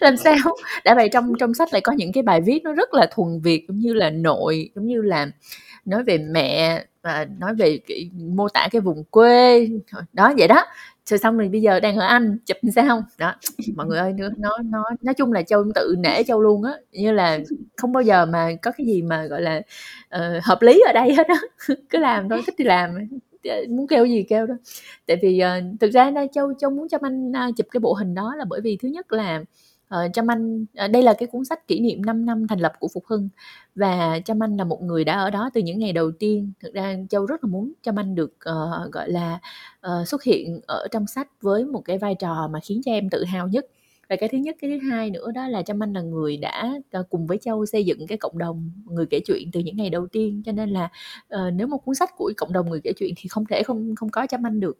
[0.00, 0.36] Làm sao
[0.84, 3.40] đã vậy trong trong sách lại có những cái bài viết nó rất là thuần
[3.40, 5.26] Việt, giống như là nội, giống như là
[5.84, 9.68] nói về mẹ và nói về cái mô tả cái vùng quê,
[10.12, 10.64] đó, vậy đó.
[11.06, 13.02] Rồi xong rồi bây giờ đang ở Anh, chụp sao?
[13.18, 13.34] Đó,
[13.76, 16.72] mọi người ơi, nó nó nó nói chung là Châu tự nể Châu luôn á,
[16.92, 17.38] như là
[17.76, 19.60] không bao giờ mà có cái gì mà, gọi là,
[20.16, 21.40] uh, hợp lý ở đây hết á,
[21.90, 22.90] cứ làm thôi, thích thì làm,
[23.44, 24.54] ờ, muốn kêu gì kêu đó.
[25.06, 27.80] Tại vì, uh, thực ra đây Châu Châu muốn cho Anh, uh, à, chụp cái
[27.80, 29.44] bộ hình đó là bởi vì thứ nhất là,
[29.88, 32.72] ờ, Trâm Anh ờ, đây là cái cuốn sách kỷ niệm 5 năm thành lập
[32.78, 33.28] của Phục Hưng
[33.74, 36.52] và Trâm Anh là một người đã ở đó từ những ngày đầu tiên.
[36.60, 39.38] Thực ra Châu rất là muốn Trâm Anh được, uh, gọi là,
[39.86, 43.10] uh, xuất hiện ở trong sách với một cái vai trò mà khiến cho em
[43.10, 43.66] tự hào nhất.
[44.08, 46.72] Và cái thứ nhất, cái thứ hai nữa đó là Trâm Anh là người đã,
[47.10, 50.06] cùng với Châu xây dựng cái cộng đồng người kể chuyện từ những ngày đầu
[50.06, 50.88] tiên, cho nên là,
[51.34, 53.94] uh, nếu một cuốn sách của cộng đồng người kể chuyện thì không thể không
[53.96, 54.78] không có Trâm Anh được.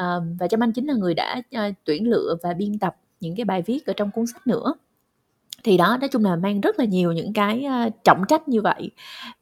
[0.00, 3.36] uh, và Trâm Anh chính là người đã, uh, tuyển lựa và biên tập những
[3.36, 4.74] cái bài viết ở trong cuốn sách nữa.
[5.64, 7.66] Thì đó, nói chung là mang rất là nhiều những cái,
[8.04, 8.90] trọng trách như vậy.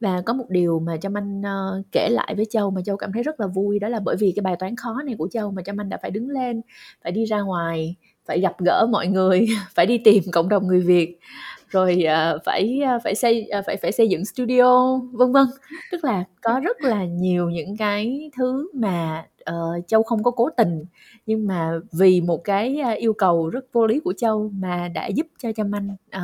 [0.01, 3.13] Và có một điều mà Trâm Anh, ờ, kể lại với Châu mà Châu cảm
[3.13, 5.51] thấy rất là vui, đó là bởi vì cái bài toán khó này của Châu
[5.51, 6.61] mà Trâm Anh đã phải đứng lên,
[7.03, 10.81] phải đi ra ngoài, phải gặp gỡ mọi người, phải đi tìm cộng đồng người
[10.81, 11.19] Việt,
[11.71, 15.47] rồi, ờ, phải, a, phải xây ờ, phải phải xây dựng studio, vân vân.
[15.91, 19.55] Tức là có rất là nhiều những cái thứ mà, ờ,
[19.87, 20.85] Châu không có cố tình,
[21.27, 25.27] nhưng mà vì một cái, yêu cầu rất vô lý của Châu mà đã giúp
[25.39, 26.23] cho Trâm Anh, ờ,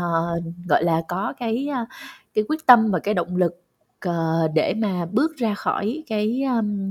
[0.68, 1.86] gọi là, có cái, a,
[2.34, 3.60] cái quyết tâm và cái động lực,
[4.04, 6.42] Ờ, để mà bước ra khỏi cái,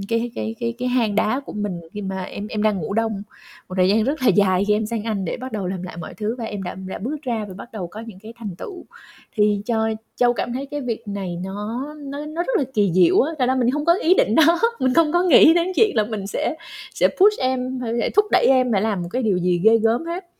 [0.10, 3.24] cái cái cái cái hang đá của mình khi mà em em đang ngủ đông
[3.70, 5.98] một thời gian rất là dài khi em sang Anh để bắt đầu làm lại
[5.98, 8.56] mọi thứ và em đã đã bước ra và bắt đầu có những cái thành
[8.58, 8.86] tựu.
[9.36, 13.22] Thì cho Châu cảm thấy cái việc này nó nó nó rất là kỳ diệu
[13.22, 15.96] á, tại đó mình không có ý định đó, mình không có nghĩ đến chuyện
[15.96, 16.56] là mình sẽ
[16.94, 19.78] sẽ push em hay sẽ thúc đẩy em phải làm một cái điều gì ghê
[19.78, 20.33] gớm hết.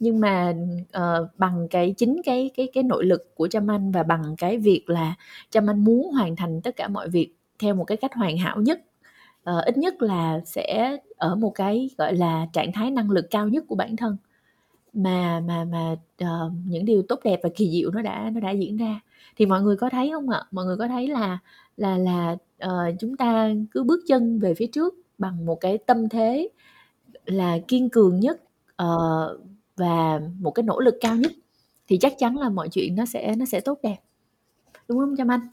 [0.00, 0.54] Nhưng mà,
[0.98, 4.58] uh, bằng cái chính cái cái cái nội lực của Trâm Anh và bằng cái
[4.58, 5.14] việc là
[5.50, 8.60] Trâm Anh muốn hoàn thành tất cả mọi việc theo một cái cách hoàn hảo
[8.62, 8.80] nhất,
[9.50, 13.48] uh, ít nhất là sẽ ở một cái, gọi là, trạng thái năng lực cao
[13.48, 14.16] nhất của bản thân,
[14.92, 18.50] mà mà mà, uh, những điều tốt đẹp và kỳ diệu nó đã nó đã
[18.50, 19.00] diễn ra.
[19.36, 20.42] Thì mọi người có thấy không ạ?
[20.50, 21.38] Mọi người có thấy là
[21.76, 22.36] là là,
[22.66, 26.48] uh, chúng ta cứ bước chân về phía trước bằng một cái tâm thế
[27.26, 28.40] là kiên cường nhất,
[28.82, 29.40] uh,
[29.80, 31.32] và một cái nỗ lực cao nhất
[31.88, 33.96] thì chắc chắn là mọi chuyện nó sẽ nó sẽ tốt đẹp.
[34.88, 35.48] Đúng hông Trâm Anh?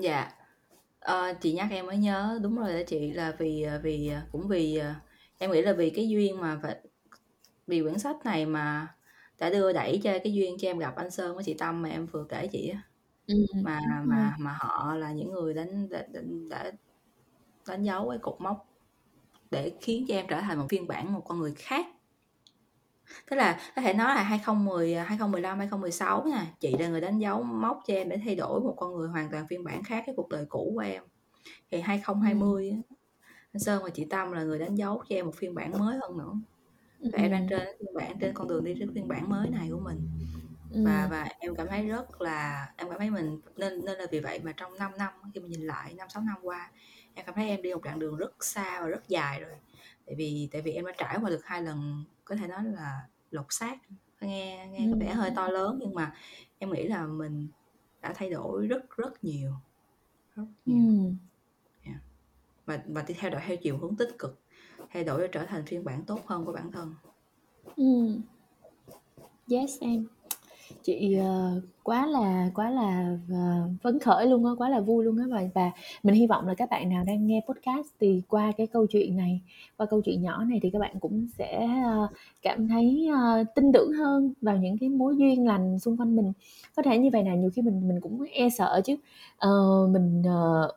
[0.00, 0.32] Dạ.
[1.00, 4.20] Ờ, chị nhắc em mới nhớ, đúng rồi đó chị, là vì, ờ, vì, ờ,
[4.32, 4.94] cũng vì, ờ
[5.38, 6.66] em nghĩ là vì cái duyên mà v
[7.66, 8.88] vì quyển sách này mà
[9.38, 11.88] đã đưa đẩy cho cái duyên cho em gặp anh Sơn với chị Tâm mà
[11.88, 12.82] em vừa kể chị á.
[13.26, 16.20] Ừm, Mà mà mà họ là những người đánh đã đã
[16.50, 16.72] đã
[17.68, 18.66] đánh dấu cái cột mốc
[19.50, 21.86] để khiến cho em trở thành một phiên bản một con người khác.
[23.30, 27.18] Tức là có thể nói là 2010, à, 2015, 2016 nha, chị là người đánh
[27.18, 30.02] dấu mốc cho em để thay đổi một con người hoàn toàn phiên bản khác
[30.06, 31.02] cái cuộc đời cũ của em.
[31.70, 31.82] Thì Ừm.
[31.82, 32.78] 2020 á,
[33.52, 35.98] anh Sơn và chị Tâm là người đánh dấu cho em một phiên bản mới
[36.02, 36.32] hơn nữa.
[37.12, 37.50] Và em đang Ừm.
[37.50, 40.00] trên phiên bản trên con đường đi đến phiên bản mới này của mình.
[40.84, 41.10] Và Ừm.
[41.10, 44.40] và em cảm thấy rất là em cảm thấy mình nên nên là vì vậy
[44.44, 46.70] mà trong 5 năm khi mà nhìn lại 5-6 năm qua,
[47.16, 49.56] em cảm thấy em đi một đoạn đường rất xa và rất dài rồi.
[50.06, 53.08] Tại vì tại vì em đã trải qua được 2 lần có thể nói là
[53.30, 53.78] lột xác,
[54.20, 56.14] nghe nghe có vẻ hơi to lớn nhưng mà
[56.58, 57.48] em nghĩ là mình
[58.02, 59.52] đã thay đổi rất rất nhiều,
[60.34, 61.14] rất nhiều.
[61.82, 62.00] Yeah.
[62.66, 64.40] Và và theo đuổi theo chiều hướng tích cực,
[64.90, 66.94] thay đổi để trở thành phiên bản tốt hơn của bản thân.
[69.50, 70.06] Yes em.
[70.82, 75.16] Chị, ờ, quá là quá là, ờ, phấn khởi luôn á, quá là vui luôn
[75.18, 75.24] á.
[75.30, 75.70] Và và
[76.02, 79.16] mình hy vọng là các bạn nào đang nghe podcast thì qua cái câu chuyện
[79.16, 79.40] này,
[79.76, 82.08] qua câu chuyện nhỏ này thì các bạn cũng sẽ, ờ,
[82.42, 83.08] cảm thấy,
[83.54, 86.32] tin tưởng hơn vào những cái mối duyên lành xung quanh mình.
[86.76, 88.96] Có thể như vậy nè, nhiều khi mình mình cũng e sợ chứ,
[89.38, 89.50] ờ,
[89.92, 90.22] mình,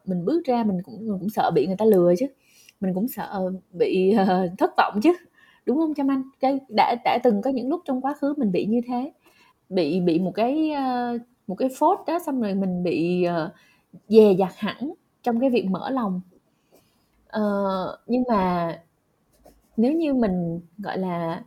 [0.05, 2.25] mình bước ra mình cũng mình cũng sợ bị người ta lừa chứ,
[2.81, 4.13] mình cũng sợ bị,
[4.57, 5.13] thất vọng chứ,
[5.65, 6.23] đúng không Trâm Anh?
[6.69, 9.11] Đã đã từng có những lúc trong quá khứ mình bị như thế,
[9.69, 11.17] bị bị một cái, ờ,
[11.47, 13.53] một cái phốt đó xong rồi mình bị, ờ,
[14.09, 14.93] dè dặt hẳn
[15.23, 16.21] trong cái việc mở lòng.
[17.37, 18.79] uh, nhưng mà
[19.77, 21.43] nếu như mình, gọi là,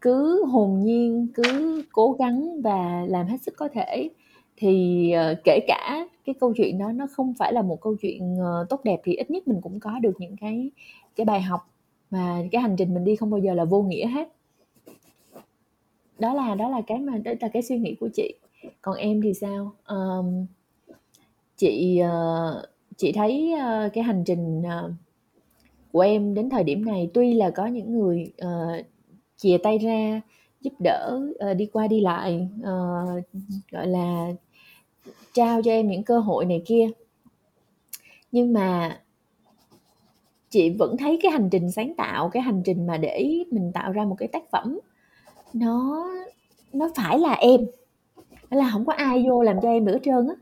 [0.00, 4.10] cứ hồn nhiên, cứ cố gắng và làm hết sức có thể
[4.56, 8.38] thì, uh, kể cả cái câu chuyện đó nó không phải là một câu chuyện,
[8.40, 10.70] uh, tốt đẹp thì ít nhất mình cũng có được những cái
[11.16, 11.60] cái bài học
[12.10, 14.28] mà cái hành trình mình đi không bao giờ là vô nghĩa hết.
[16.18, 18.34] Đó là đó là cái mà đó là cái suy nghĩ của chị.
[18.82, 19.72] Còn em thì sao?
[19.84, 20.46] Ờm,
[21.56, 22.66] chị, ờ,
[22.96, 24.92] chị thấy, ơ, cái hành trình, ờ,
[25.92, 28.82] của em đến thời điểm này tuy là có những người, ờ,
[29.36, 30.20] chìa tay ra
[30.60, 33.04] giúp đỡ, ờ, đi qua đi lại, ờ,
[33.72, 34.32] gọi là,
[35.34, 36.88] trao cho em những cơ hội này kia.
[38.32, 39.00] Nhưng mà
[40.50, 43.92] chị vẫn thấy cái hành trình sáng tạo, cái hành trình mà để mình tạo
[43.92, 44.78] ra một cái tác phẩm
[45.54, 46.06] nó
[46.72, 47.60] nó phải là em,
[48.50, 50.34] là hổng có ai vô làm cho em được hết trơn á.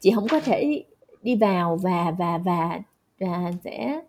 [0.00, 0.84] Chị hổng có thể
[1.22, 2.80] đi vào và và và
[3.20, 4.02] và sẽ,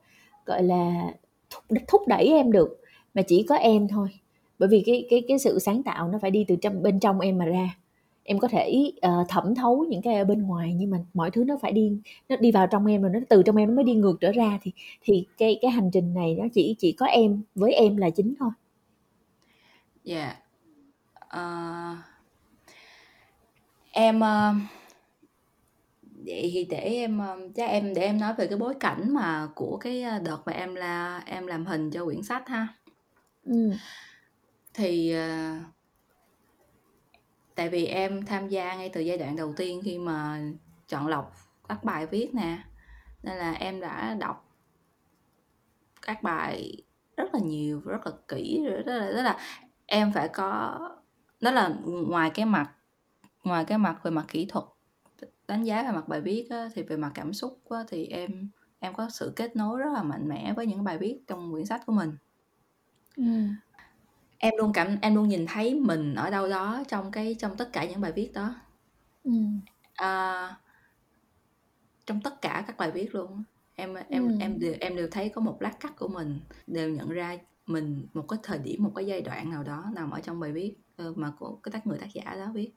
[0.45, 1.13] gọi là,
[1.51, 2.81] thúc đ thúc đẩy em được,
[3.13, 4.09] mà chỉ có em thôi.
[4.59, 7.19] Bởi vì cái cái cái sự sáng tạo nó phải đi từ trong bên trong
[7.19, 7.69] em mà ra.
[8.23, 11.43] Em có thể, ờ, thẩm thấu những cái ở bên ngoài nhưng mà mọi thứ
[11.45, 11.93] nó phải đi
[12.29, 14.31] nó đi vào trong em rồi nó từ trong em nó mới đi ngược trở
[14.31, 14.71] ra thì
[15.03, 18.35] thì cái cái hành trình này nó chỉ chỉ có em, với em là chính
[18.39, 18.51] thôi.
[20.09, 20.35] Yeah.
[21.13, 21.95] Ờ.
[23.91, 24.53] Em, ơ
[26.25, 29.47] vậy thì để em, ơ, chắc em để em nói về cái bối cảnh mà
[29.55, 32.67] của cái, a, đợt mà em la em làm hình cho quyển sách ha.
[33.45, 33.71] Ừm.
[34.73, 35.55] Thì, ờ
[37.55, 40.39] tại vì em tham gia ngay từ giai đoạn đầu tiên khi mà
[40.87, 41.33] chọn lọc
[41.69, 42.57] các bài viết nè,
[43.23, 44.45] nên là em đã đọc
[46.01, 46.75] các bài
[47.17, 49.39] rất là nhiều và rất là kỹ, rất là rất là
[49.89, 50.79] em phải có
[51.41, 52.71] đó là ngoài cái mặt
[53.43, 54.65] ngoài cái mặt về mặt kỹ thuật
[55.47, 58.49] đánh giá về mặt bài viết á, thì về mặt cảm xúc á, thì em
[58.79, 61.65] em có sự kết nối rất là mạnh mẽ với những bài viết trong quyển
[61.65, 62.17] sách của mình
[63.17, 63.55] Ừm.
[64.37, 67.69] em luôn cảm em luôn nhìn thấy mình ở đâu đó trong cái trong tất
[67.73, 68.55] cả những bài viết đó
[69.23, 69.61] Ừm.
[69.95, 70.55] à,
[72.05, 73.43] trong tất cả các bài viết luôn
[73.75, 74.39] em em Ừm.
[74.39, 77.37] em đều em đều thấy có một lát cắt của mình đều nhận ra
[77.69, 80.51] mình một cái thời điểm một cái giai đoạn nào đó nằm ở trong bài
[80.53, 82.73] viết ờ, mà của cái tác người tác giả đó viết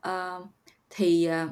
[0.00, 0.46] Ờ,
[0.90, 1.48] thì ờ,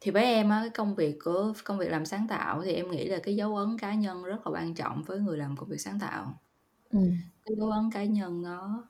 [0.00, 2.90] thì với em á cái công việc của công việc làm sáng tạo thì em
[2.90, 5.68] nghĩ là cái dấu ấn cá nhân rất là quan trọng với người làm công
[5.68, 6.40] việc sáng tạo
[6.90, 7.22] Ừm.
[7.44, 8.88] cái dấu ấn cá nhân nó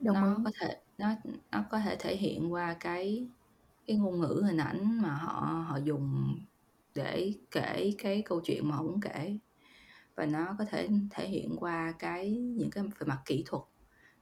[0.00, 0.44] Đồng nó ý.
[0.44, 1.14] có thể nó
[1.52, 3.28] nó có thể thể hiện qua cái
[3.86, 6.36] cái ngôn ngữ hình ảnh mà họ họ dùng
[6.94, 9.38] để kể cái câu chuyện mà họ muốn kể
[10.16, 13.62] và nó có thể thể hiện qua cái những cái về mặt kỹ thuật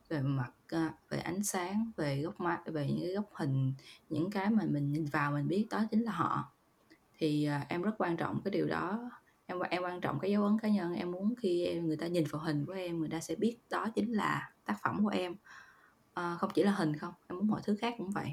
[0.09, 3.75] về mặt ờ, về ánh sáng về góc mắt về những cái góc hình
[4.09, 6.53] những cái mà mình nhìn vào mình biết đó chính là họ.
[7.19, 9.11] Thì à, em rất quan trọng cái điều đó.
[9.47, 12.07] Em em quan trọng cái dấu ấn cá nhân em muốn khi em, người ta
[12.07, 15.09] nhìn vào hình của em người ta sẽ biết đó chính là tác phẩm của
[15.09, 15.35] em.
[16.15, 18.31] Ờ, không chỉ là hình không em muốn mọi thứ khác cũng vậy.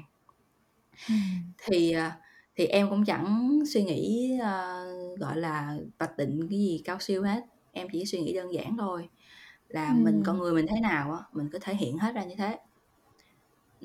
[1.64, 2.18] Thì à,
[2.56, 4.84] thì em cũng chẳng suy nghĩ à,
[5.18, 8.76] gọi là vạch định cái gì cao siêu hết em chỉ suy nghĩ đơn giản
[8.78, 9.08] thôi
[9.68, 10.40] là mình con Ừm.
[10.40, 12.58] người mình thế nào á mình cứ thể hiện hết ra như thế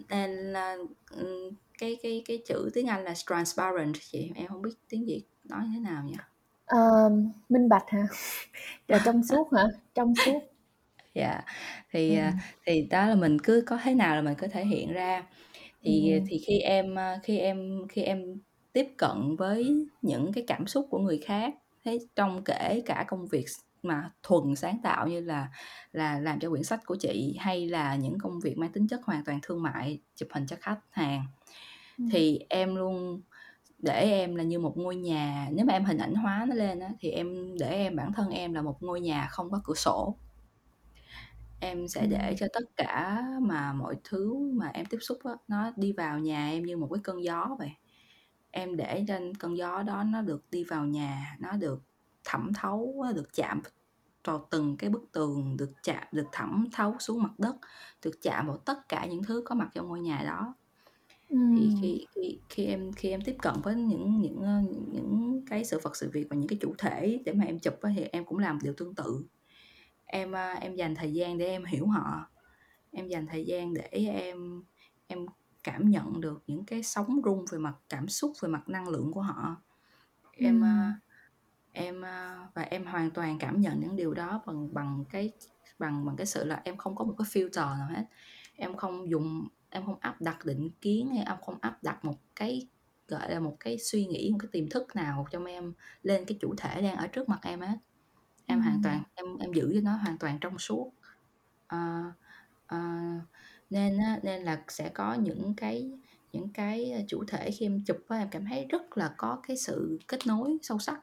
[0.09, 0.77] nên là
[1.11, 5.23] ừm, cái cái cái chữ tiếng Anh là transparent chị em không biết tiếng Việt
[5.43, 6.15] nói thế nào nhỉ
[6.65, 8.07] Ờm, minh bạch hả?
[8.87, 9.63] Là trong suốt hả?
[9.95, 10.43] Trong suốt.
[11.13, 11.41] dạ
[11.91, 12.41] thì à, Ừm.
[12.65, 15.23] thì đó là mình cứ có thế nào là mình cứ thể hiện ra
[15.83, 16.27] thì Ừm.
[16.27, 18.23] thì khi em à, khi em khi em
[18.73, 21.53] tiếp cận với những cái cảm xúc của người khác
[21.85, 23.45] thế trong kể cả công việc
[23.87, 25.47] mà thuần sáng tạo như là
[25.91, 29.03] là làm cho quyển sách của chị hay là những công việc mang tính chất
[29.03, 31.25] hoàn toàn thương mại chụp hình cho khách hàng.
[32.11, 33.21] Thì em luôn
[33.79, 36.79] để em là như một ngôi nhà nếu mà em hình ảnh hóa nó lên
[36.79, 39.73] á, thì em để em bản thân em là một ngôi nhà không có cửa
[39.73, 40.17] sổ.
[41.59, 45.71] Em sẽ để cho tất cả mà mọi thứ mà em tiếp xúc á, nó
[45.75, 47.71] đi vào nhà em như một cái cơn gió vậy.
[48.51, 51.83] Em để trên cơn gió đó nó được đi vào nhà nó được
[52.23, 53.61] thẩm thấu nó được chạm
[54.27, 57.57] vào từng cái bức tường được chạm được thẩm thấu xuống mặt đất
[58.05, 60.55] được chạm vào tất cả những thứ có mặt trong ngôi nhà đó
[61.55, 61.81] thì Ừm.
[61.81, 64.61] khi khi khi em khi em tiếp cận với những những ờ,
[64.91, 67.73] những cái sự vật sự việc và những cái chủ thể để mà em chụp
[67.81, 69.25] á, thì em cũng làm điều tương tự
[70.05, 72.31] em à, em dành thời gian để em hiểu họ
[72.91, 74.63] em dành thời gian để em
[75.07, 75.25] em
[75.63, 79.11] cảm nhận được những cái sóng rung về mặt cảm xúc về mặt năng lượng
[79.13, 79.57] của họ
[80.33, 80.97] em Ừm.
[81.77, 85.31] Em à, và em hoàn toàn cảm nhận những điều đó bằng bằng cái
[85.79, 88.05] bằng bằng cái sự là em không có một cái filter nào hết.
[88.55, 92.15] Em không dùng em không áp đặt định kiến hay em không áp đặt một
[92.35, 92.67] cái
[93.07, 95.73] gọi là một cái suy nghĩ một cái tiềm thức nào trong em
[96.03, 97.77] lên cái chủ thể đang ở trước mặt em hết.
[98.45, 100.91] Em hoàn toàn em em giữ cho nó hoàn toàn trong suốt.
[101.67, 101.77] Ờ,
[102.67, 102.79] ờ,
[103.69, 105.91] nên á, nên là sẽ có những cái
[106.33, 109.57] những cái chủ thể khi em chụp á, em cảm thấy rất là có cái
[109.57, 110.99] sự kết nối sâu sắc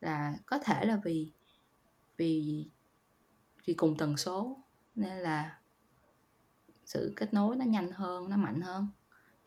[0.00, 1.32] là có thể là vì
[2.18, 2.66] vì
[3.66, 5.62] vì cùng tần số nên là
[6.84, 8.88] sự kết nối nó nhanh hơn nó mạnh hơn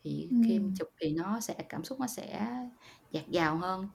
[0.04, 0.74] thì khi Ừm.
[0.74, 2.48] chụp thì nó sẽ cảm xúc nó sẽ
[3.10, 3.88] dạt dào hơn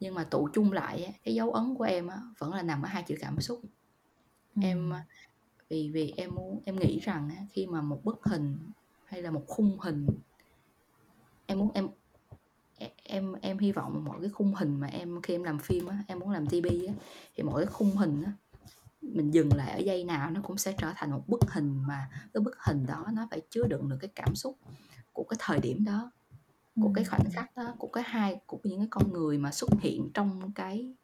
[0.00, 2.82] nhưng mà tụ chung lại á, cái dấu ấn của em á, vẫn là nằm
[2.82, 3.62] ở hai chữ cảm xúc
[4.58, 5.04] em Ừm.
[5.70, 8.72] vì vì em muốn em nghĩ rằng á, khi mà một bức hình
[9.04, 10.06] hay là một khung hình
[11.46, 11.88] em muốn em
[13.12, 15.98] em em hy vọng mọi cái khung hình mà em khi em làm phim á,
[16.06, 16.94] em muốn làm TV á,
[17.34, 18.32] thì mỗi cái khung hình á,
[19.02, 22.08] mình dừng lại ở giây nào nó cũng sẽ trở thành một bức hình mà
[22.34, 24.58] cái bức hình đó nó phải chứa đựng được cái cảm xúc
[25.12, 26.10] của cái thời điểm đó,
[26.82, 27.10] của cái Ừm.
[27.10, 30.52] khoảnh khắc đó, của cái hai của những cái con người mà xuất hiện trong
[30.54, 30.94] cái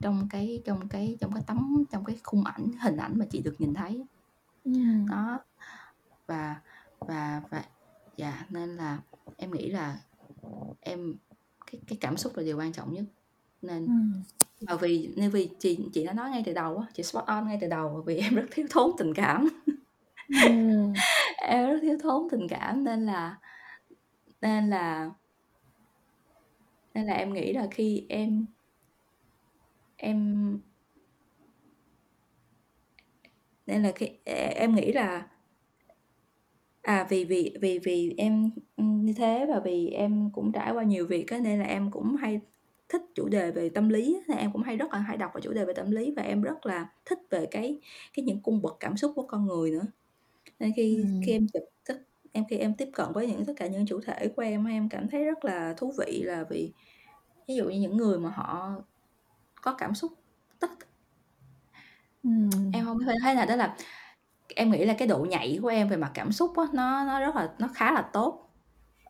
[0.00, 3.42] trong cái trong cái trong cái tấm trong cái khung ảnh, hình ảnh mà chị
[3.42, 4.04] được nhìn thấy.
[4.64, 5.06] Ừm.
[5.08, 5.40] Đó,
[6.26, 6.60] và
[7.00, 7.64] và và
[8.16, 8.98] dạ, nên là
[9.36, 10.00] em nghĩ là
[10.80, 11.14] em
[11.72, 13.04] cái cái cảm xúc là điều quan trọng nhất.
[13.62, 13.86] Nên
[14.60, 17.46] mà vì nên vì chị chị đã nói ngay từ đầu á, chị spot on
[17.46, 19.48] ngay từ đầu vì em rất thiếu thốn tình cảm.
[20.44, 20.92] Ừm.
[21.36, 23.38] Em rất thiếu thốn tình cảm nên là
[24.42, 25.10] nên là
[26.94, 28.46] nên là em nghĩ là khi em
[29.96, 30.60] em
[33.66, 34.08] nên là khi
[34.54, 35.28] em nghĩ là
[36.86, 41.06] à, vì vì vì vì em, như thế và vì em cũng trải qua nhiều
[41.06, 42.40] việc á, nên là em cũng hay
[42.88, 45.30] thích chủ đề về tâm lý á, nên em cũng hay rất là hay đọc
[45.34, 47.80] về chủ đề về tâm lý và em rất là thích về cái
[48.16, 49.86] cái những cung bậc cảm xúc của con người nữa.
[50.60, 51.36] Nên khi khi Ừm.
[51.36, 54.28] em chụp tất em khi em tiếp cận với những tất cả những chủ thể
[54.36, 56.74] của em á, em cảm thấy rất là thú vị là vì
[57.48, 58.72] ví dụ như những người mà họ
[59.62, 60.12] có cảm xúc
[60.60, 60.70] tất
[62.22, 62.50] Ừm.
[62.72, 63.76] Em hông thấy thế nào, tức là
[64.56, 67.20] em nghĩ là cái độ nhạy của em về mặt cảm xúc á, nó nó
[67.20, 68.50] rất là nó khá là tốt.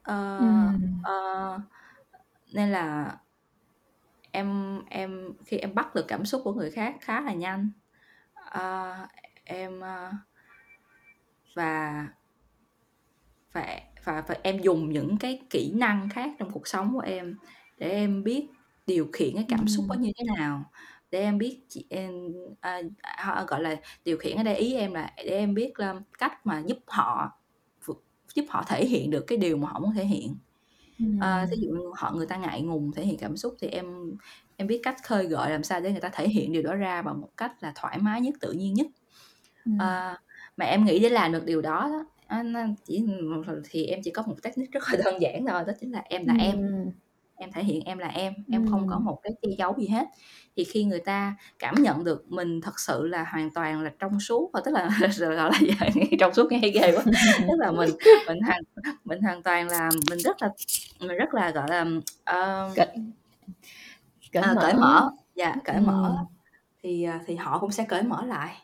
[0.02, 1.02] Ờ, Ừm.
[1.02, 1.60] ờ,
[2.54, 3.18] nên là
[4.32, 7.70] em em khi em bắt được cảm xúc của người khác khá là nhanh.
[8.34, 8.94] Ờ,
[9.44, 10.12] em, ơ
[11.54, 12.08] và
[13.52, 17.36] và và và em dùng những cái kỹ năng khác trong cuộc sống của em
[17.78, 18.48] để em biết
[18.86, 20.70] điều khiển cái cảm xúc đó như thế nào,
[21.16, 22.12] để em biết chị em,
[22.60, 22.82] a,
[23.24, 26.46] h gọi là, điều khiển ở đây ý em là để em biết, ơ, cách
[26.46, 27.32] mà giúp họ
[28.34, 30.38] giúp họ thể hiện được cái điều mà họ muốn thể hiện.
[31.16, 31.66] Ờ, thí Ừm.
[31.66, 33.86] dụ họ người ta ngại ngùng thể hiện cảm xúc thì em
[34.56, 37.02] em biết cách khơi gợi làm sao để người ta thể hiện điều đó ra
[37.02, 38.86] bằng một cách là thoải mái nhất, tự nhiên nhất.
[39.64, 39.76] Ừm.
[39.76, 40.16] Ờ,
[40.58, 43.06] mà em nghĩ để làm được điều đó đó, á, nó chỉ
[43.70, 46.26] thì em chỉ có một technique rất là đơn giản thôi, đó chính là em
[46.26, 46.90] là em, Ừm.
[47.38, 50.04] Em thể hiện em là em, em không có một cái che giấu gì hết.
[50.56, 54.20] Thì khi người ta cảm nhận được mình thật sự là hoàn toàn là trong
[54.20, 55.50] suốt, ờ, tức là gọi là
[56.20, 57.04] trong suốt nghe ghê quá,
[57.48, 57.90] tức là mình
[58.26, 58.62] mình hoàn
[59.04, 60.48] mình hoàn toàn là mình rất là
[61.00, 61.86] mình rất là, gọi là,
[62.24, 62.86] ờ Cởi
[64.32, 64.80] cởi À, cởi mở.
[64.80, 66.26] mở, yeah, cởi mở Ừm.
[66.82, 68.54] thì, à, thì họ cũng sẽ cởi mở lại.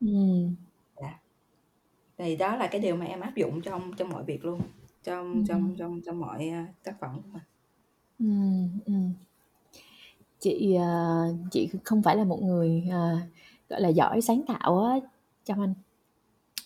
[0.00, 0.56] Ừm.
[1.02, 1.20] Dạ.
[2.18, 4.60] Thì đó là cái điều mà em áp dụng trong trong mọi việc luôn,
[5.04, 5.76] trong trong Ừm.
[5.78, 7.42] trong trong mọi, a, tác phẩm của mình.
[8.18, 9.12] Ừm, ừm.
[10.40, 10.84] Chị, ờ,
[11.50, 13.16] chị không phải là một người, ờ,
[13.68, 14.96] gọi là, giỏi sáng tạo á,
[15.44, 15.74] Trâm Anh.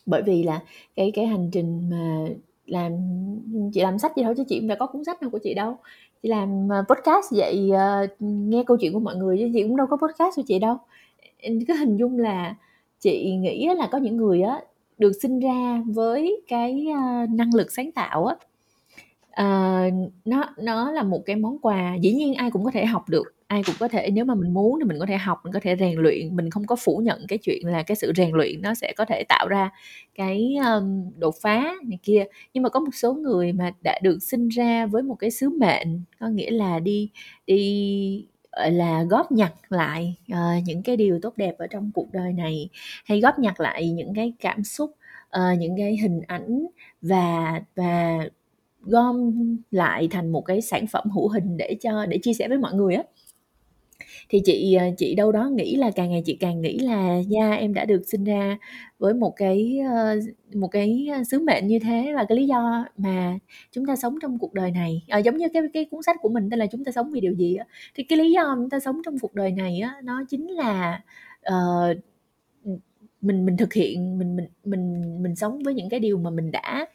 [0.06, 0.60] Bởi vì là
[0.96, 2.26] cái cái hành trình mà
[2.66, 2.92] làm
[3.74, 5.54] chị làm sách vậy thôi chứ chị cũng đã có cuốn sách nào của chị
[5.54, 5.76] đâu.
[6.22, 9.76] Chị làm, ờ, podcast vậy, ờ, nghe câu chuyện của mọi người chứ chị cũng
[9.76, 10.76] đâu có podcast của chị đâu.
[11.38, 12.56] Em cứ hình dung là
[13.00, 14.60] chị nghĩ á là có những người á,
[14.98, 18.36] được sinh ra với cái, a, năng lực sáng tạo á,
[19.32, 19.80] ờ,
[20.24, 23.24] nó nó là một cái món quà, dĩ nhiên ai cũng có thể học được,
[23.46, 25.60] ai cũng có thể nếu mà mình muốn thì mình có thể học, mình có
[25.62, 28.62] thể rèn luyện, mình không có phủ nhận cái chuyện là cái sự rèn luyện
[28.62, 29.70] nó sẽ có thể tạo ra
[30.14, 32.24] cái, ờm, đột phá này kia.
[32.54, 35.50] Nhưng mà có một số người mà đã được sinh ra với một cái sứ
[35.60, 37.10] mệnh, có nghĩa là đi
[37.46, 38.26] đi,
[38.56, 42.32] gọi là, góp nhặt lại, ờ, những cái điều tốt đẹp ở trong cuộc đời
[42.32, 42.68] này,
[43.04, 44.90] hay góp nhặt lại những cái cảm xúc,
[45.30, 46.66] ờ, những cái hình ảnh
[47.02, 48.18] và và
[48.82, 49.32] gom
[49.70, 52.74] lại thành một cái sản phẩm hữu hình để cho để chia sẻ với mọi
[52.74, 53.02] người á.
[54.28, 57.58] Thì chị, à, chị đâu đó nghĩ là càng ngày chị càng nghĩ là yeah,
[57.60, 58.58] em đã được sinh ra
[58.98, 60.20] với một cái, ờ,
[60.54, 63.38] một cái sứ mệnh như thế và cái lý do mà
[63.72, 66.28] chúng ta sống trong cuộc đời này, à, giống như cái cái cuốn sách của
[66.28, 68.70] mình tên là "Chúng ta sống vì điều gì" á, thì cái lý do chúng
[68.70, 71.00] ta sống trong cuộc đời này á, nó chính là,
[71.48, 71.96] uh,
[73.22, 76.50] mình mình thực hiện mình mình mình mình sống với những cái điều mà mình
[76.52, 76.86] đã,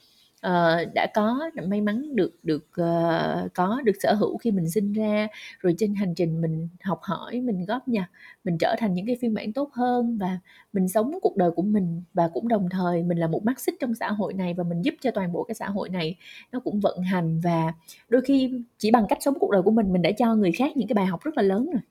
[0.41, 4.93] ờ, đã có, may mắn được được, ờ, có, được sở hữu khi mình sinh
[4.93, 5.27] ra,
[5.59, 8.09] rồi trên hành trình mình học hỏi, mình góp nhặt,
[8.43, 10.39] mình trở thành những cái phiên bản tốt hơn và
[10.73, 12.03] mình sống cuộc đời của mình.
[12.13, 14.81] Và cũng đồng thời mình là một mắt xích trong xã hội này và mình
[14.81, 16.15] giúp cho toàn bộ cái xã hội này
[16.51, 17.73] nó cũng vận hành và
[18.09, 20.77] đôi khi chỉ bằng cách sống cuộc đời của mình, mình đã cho người khác
[20.77, 21.81] những cái bài học rất là lớn rồi.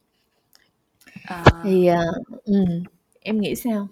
[1.28, 1.42] Ờ.
[1.64, 2.12] Thì, ờ,
[2.44, 2.82] ừm,
[3.20, 3.88] em nghĩ sao?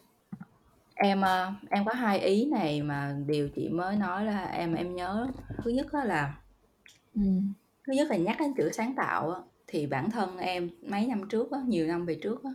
[0.94, 4.94] Em, ơ, em có hai ý này mà điều chị mới nói là em em
[4.96, 5.26] nhớ.
[5.64, 6.34] Thứ nhất á là
[7.14, 7.54] Ừm.
[7.86, 11.28] thứ nhất là nhắc đến chữ sáng tạo á, thì bản thân em mấy năm
[11.28, 12.50] trước á, nhiều năm về trước á,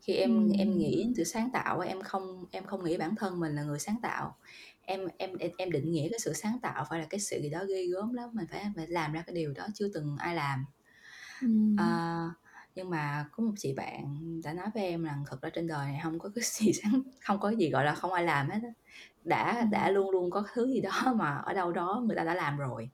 [0.00, 0.78] khi em em Ừm.
[0.78, 3.62] nghĩ đến chữ sáng tạo á, em không em không nghĩ bản thân mình là
[3.62, 4.36] người sáng tạo.
[4.82, 7.50] Em em em em định nghĩa cái sự sáng tạo phải là cái sự gì
[7.50, 10.34] đó ghê gớm lắm, mình phải phải làm ra cái điều đó chưa từng ai
[10.34, 10.64] làm.
[11.40, 11.74] Ừm.
[11.76, 12.30] Ờ,
[12.74, 15.86] nhưng mà có một chị bạn đã nói với em rằng thực ra trên đời
[15.92, 18.60] này hông có cái gì sáng không có gì, gọi là, không ai làm hết
[18.62, 18.68] á,
[19.24, 19.92] đã đã Ừm.
[19.92, 22.90] luôn luôn có thứ gì đó mà ở đâu đó người ta đã làm rồi.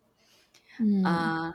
[0.79, 1.03] Ừm.
[1.03, 1.53] Ờ,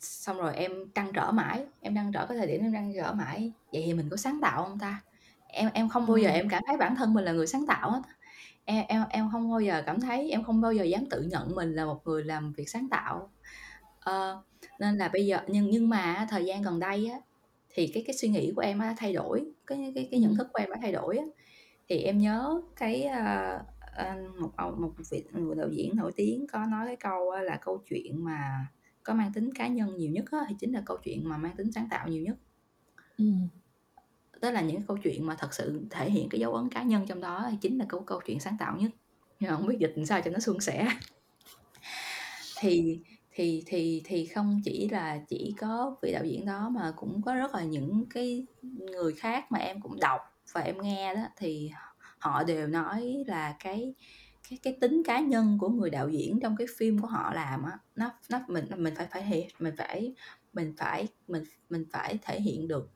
[0.00, 3.12] xong rồi em trăn trở mãi, em trăn trở cái thời điểm em trăn trở
[3.14, 5.02] mãi, vậy thì mình có sáng tạo hông ta?
[5.46, 6.30] Em em không bao giờ Ờ.
[6.30, 8.14] em cảm thấy bản thân mình là người sáng tạo hết á.
[8.64, 11.54] Em em em hông bao giờ cảm thấy em không bao giờ dám tự nhận
[11.54, 13.32] mình là một người làm việc sáng tạo.
[14.00, 14.42] Ờ,
[14.78, 17.18] nên là bây giờ nhưng nhưng mà á, thời gian gần đây á,
[17.74, 20.38] thì cái cái suy nghĩ của em á thay đổi, cái cái cái nhận Ừm.
[20.38, 21.24] thức của em đã thay đổi á.
[21.88, 26.46] Thì em nhớ cái, a, a, một ông một vị người đạo diễn nổi tiếng
[26.52, 28.66] có nói cái câu á là câu chuyện mà
[29.02, 31.56] có mang tính cá nhân nhiều nhất á, thì chính là câu chuyện mà mang
[31.56, 32.36] tính sáng tạo nhiều nhất.
[33.18, 33.48] Ừm.
[34.40, 37.06] Tức là những câu chuyện mà thật sự thể hiện cái dấu ấn cá nhân
[37.06, 38.90] trong đó thì chính là câu câu chuyện sáng tạo nhất,
[39.40, 40.88] nhưng mà hổng biết dịch làm sao cho nó suôn sẻ.
[42.58, 42.98] Thì
[43.34, 47.34] thì thì thì không chỉ là chỉ có vị đạo diễn đó mà cũng có
[47.34, 50.20] rất là những cái người khác mà em cũng đọc
[50.52, 51.70] và em nghe đó, thì
[52.18, 53.94] họ đều nói là cái
[54.50, 57.62] cái cái tính cá nhân của người đạo diễn trong cái phim của họ làm
[57.62, 60.14] á nó nó mình mình phải phải hiện mình phải
[60.52, 62.90] mình phải mình mình phải thể hiện được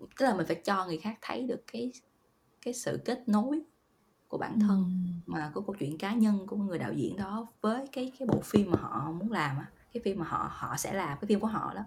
[0.00, 1.92] tức là mình phải cho người khác thấy được cái
[2.62, 3.62] cái sự kết nối
[4.34, 5.20] của bản thân Ừm.
[5.26, 8.40] mà của câu chuyện cá nhân của người đạo diễn đó với cái cái bộ
[8.44, 11.40] phim mà họ muốn làm á cái phim mà họ họ sẽ làm cái phim
[11.40, 11.84] của họ đó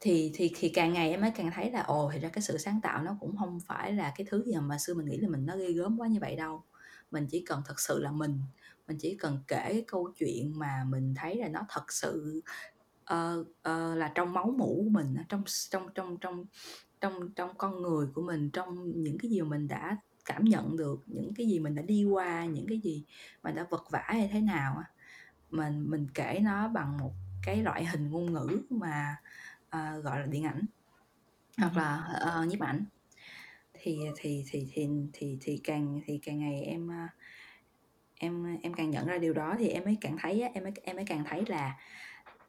[0.00, 2.58] thì thì thì càng ngày em mới càng thấy là ồ thì ra cái sự
[2.58, 5.28] sáng tạo nó cũng không phải là cái thứ gì mà xưa mình nghĩ là
[5.28, 6.62] mình nó ghê gớm quá như vậy đâu
[7.10, 8.40] mình chỉ cần thật sự là mình
[8.88, 12.42] mình chỉ cần kể cái câu chuyện mà mình thấy là nó thật sự
[13.14, 16.44] uh, uh, là trong máu mủ của mình trong trong trong trong
[17.00, 19.96] trong trong con người của mình trong những cái gì mà mình đã
[20.28, 23.04] cảm nhận được những cái gì mình đã đi qua những cái gì
[23.42, 24.82] mình đã vật vã hay thế nào
[25.50, 27.12] mình mình kể nó bằng một
[27.42, 29.16] cái loại hình ngôn ngữ mà
[29.66, 30.66] uh, gọi là điện ảnh
[31.58, 32.08] hoặc là
[32.40, 32.84] uh, nhiếp ảnh.
[33.80, 36.90] Thì thì thì thì thì thì càng thì càng ngày em
[38.14, 40.96] em em càng nhận ra điều đó thì em mới càng thấy em mới em
[40.96, 41.76] mới càng thấy là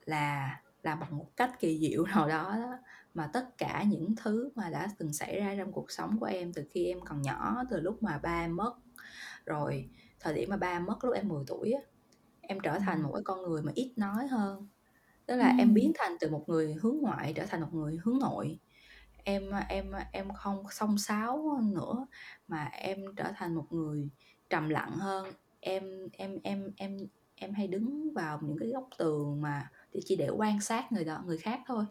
[0.06, 2.78] là là bằng một cách kỳ diệu nào đó, đó
[3.14, 6.53] mà tất cả những thứ mà đã từng xảy ra trong cuộc sống của em
[6.53, 8.74] từ khi em còn nhỏ từ lúc mà ba em mất
[9.45, 9.89] rồi
[10.20, 11.82] thời điểm mà ba em mất lúc em 10 tuổi á
[12.49, 14.68] em trở thành một cái con người mà ít nói hơn.
[15.26, 18.20] Tức là em biến thành từ một người hướng ngoại trở thành một người hướng
[18.20, 18.60] nội.
[19.24, 22.07] Em em em không xông xáo nữa
[22.47, 24.10] mà em trở thành một người
[24.49, 25.34] trầm lặng hơn.
[25.60, 26.97] Em em em em
[27.36, 29.70] em hay đứng vào những cái góc tường mà
[30.05, 31.86] chỉ để quan sát người đó người khác thôi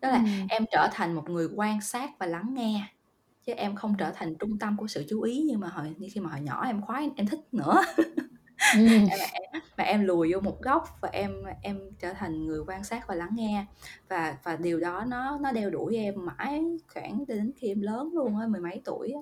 [0.00, 0.46] đó là Ừm.
[0.48, 2.88] em trở thành một người quan sát và lắng nghe
[3.46, 6.08] chứ em không trở thành trung tâm của sự chú ý như mà hồi như
[6.14, 7.82] khi mà hồi nhỏ em khoái em thích nữa
[8.72, 9.06] Ừm.
[9.18, 9.42] mà, em,
[9.78, 11.32] mà em lùi vô một góc và em
[11.62, 13.66] em trở thành người quan sát và lắng nghe
[14.08, 18.10] và và điều đó nó nó đeo đuổi em mãi khoảng đến khi em lớn
[18.14, 19.20] luôn á mười mấy tuổi á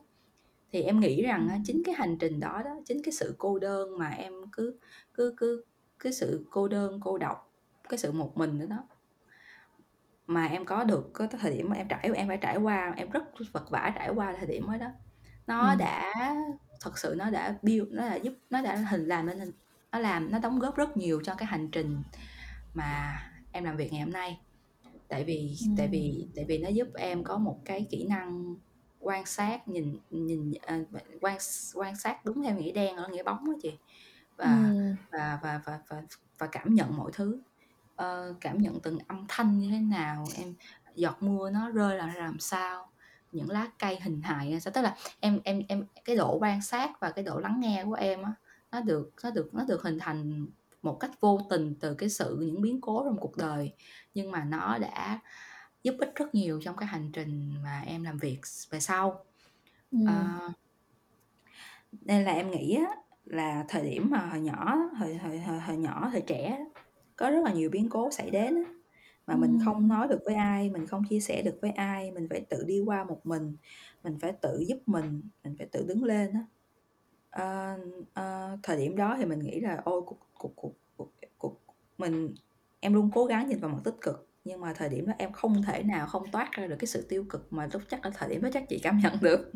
[0.72, 3.58] thì em nghĩ rằng á, chính cái hành trình đó đó chính cái sự cô
[3.58, 4.78] đơn mà em cứ
[5.14, 5.64] cứ cứ
[5.98, 7.52] cái sự cô đơn cô độc
[7.88, 8.88] cái sự một mình nữa đó
[10.26, 13.10] mà em có được cái thời điểm mà em trải em phải trải qua em
[13.10, 13.22] rất
[13.52, 14.90] vật vả trải qua thời điểm đó đó.
[15.46, 15.78] Nó Ừm.
[15.78, 16.12] đã
[16.80, 19.52] thật sự nó đã build nó đã giúp nó đã hình làm nên
[19.92, 22.02] nó làm nó đóng góp rất nhiều cho cái hành trình
[22.74, 23.22] mà
[23.52, 24.40] em làm việc ngày hôm nay.
[25.08, 28.54] Tại vì tại vì tại vì nó giúp em có một cái kỹ năng
[29.00, 30.80] quan sát nhìn nhìn à,
[31.20, 31.38] quan
[31.74, 33.72] quan sát đúng theo nghĩa đen ở nghĩa bóng đó chị.
[34.36, 34.96] Và Ừm.
[35.12, 36.02] và và và và
[36.38, 37.40] và cảm nhận mọi thứ
[37.96, 40.54] Ờ, cảm nhận từng âm thanh như thế nào em
[40.94, 42.90] giọt mưa nó rơi là làm sao?
[43.32, 44.72] Những lá cây hình hài ra sao?
[44.72, 47.94] Tức là em em em cái độ quan sát và cái độ lắng nghe của
[47.94, 48.32] em á
[48.72, 50.46] nó được nó được nó được hình thành
[50.82, 53.72] một cách vô tình từ cái sự những biến cố trong cuộc đời.
[54.14, 55.20] Nhưng mà nó đã
[55.82, 58.40] giúp ích rất nhiều trong cái hành trình mà em làm việc
[58.70, 59.24] về sau.
[59.90, 60.06] Ừm.
[60.06, 60.52] Ờ,
[61.92, 65.76] nên là em nghĩ á, là thời điểm mà hồi nhỏ hồi hồi hồi, hồi
[65.76, 66.64] nhỏ thời trẻ
[67.16, 68.72] có rất là nhiều biến cố xảy đến á,
[69.26, 72.26] mà mình không nói được với ai mình không chia sẻ được với ai mình
[72.30, 73.56] phải tự đi qua một mình
[74.04, 76.40] mình phải tự giúp mình mình phải tự đứng lên á.
[77.30, 77.76] Ờ,
[78.14, 81.60] ờ, thời điểm đó thì mình nghĩ là ôi cuộc cuộc cuộc cuộc, cuộc
[81.98, 82.34] mình
[82.80, 85.32] em luôn cố gắng nhìn vào mặt tích cực nhưng mà thời điểm đó em
[85.32, 88.10] không thể nào không toát ra được cái sự tiêu cực mà lúc chắc ở
[88.14, 89.52] thời điểm đó chắc chị cảm nhận được.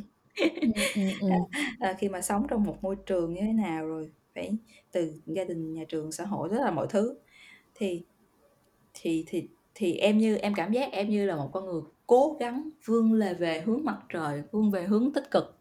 [0.65, 1.45] Ừm, ừm, ừm.
[1.79, 4.59] à, khi mà sống trong một môi trường như thế nào rồi phải
[4.93, 7.19] từ gia đình nhà trường xã hội rất là mọi thứ
[7.79, 8.03] thì
[8.95, 12.37] thì thì thì em như em cảm giác em như là một con người cố
[12.41, 15.59] gắng vươn lên về hướng mặt trời vươn về hướng tích cực.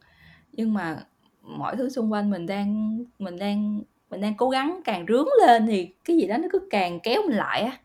[0.52, 1.06] Nhưng mà
[1.42, 5.68] mọi thứ xung quanh mình đang mình đang mình đang cố gắng càng rướn lên
[5.68, 7.78] thì cái gì đó nó cứ càng kéo mình lại á.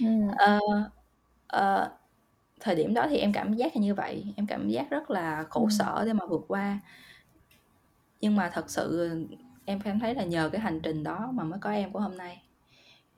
[0.00, 0.28] Ừm.
[0.36, 0.60] ờ,
[1.46, 1.90] ờ,
[2.60, 4.24] thời điểm đó thì em cảm giác là như vậy.
[4.36, 5.70] Em cảm giác rất là khổ Ừm.
[5.70, 6.80] sở để mà vượt qua.
[8.20, 9.10] Nhưng mà thật sự
[9.64, 12.16] em cảm thấy là nhờ cái hành trình đó mà mới có em của hôm
[12.16, 12.42] nay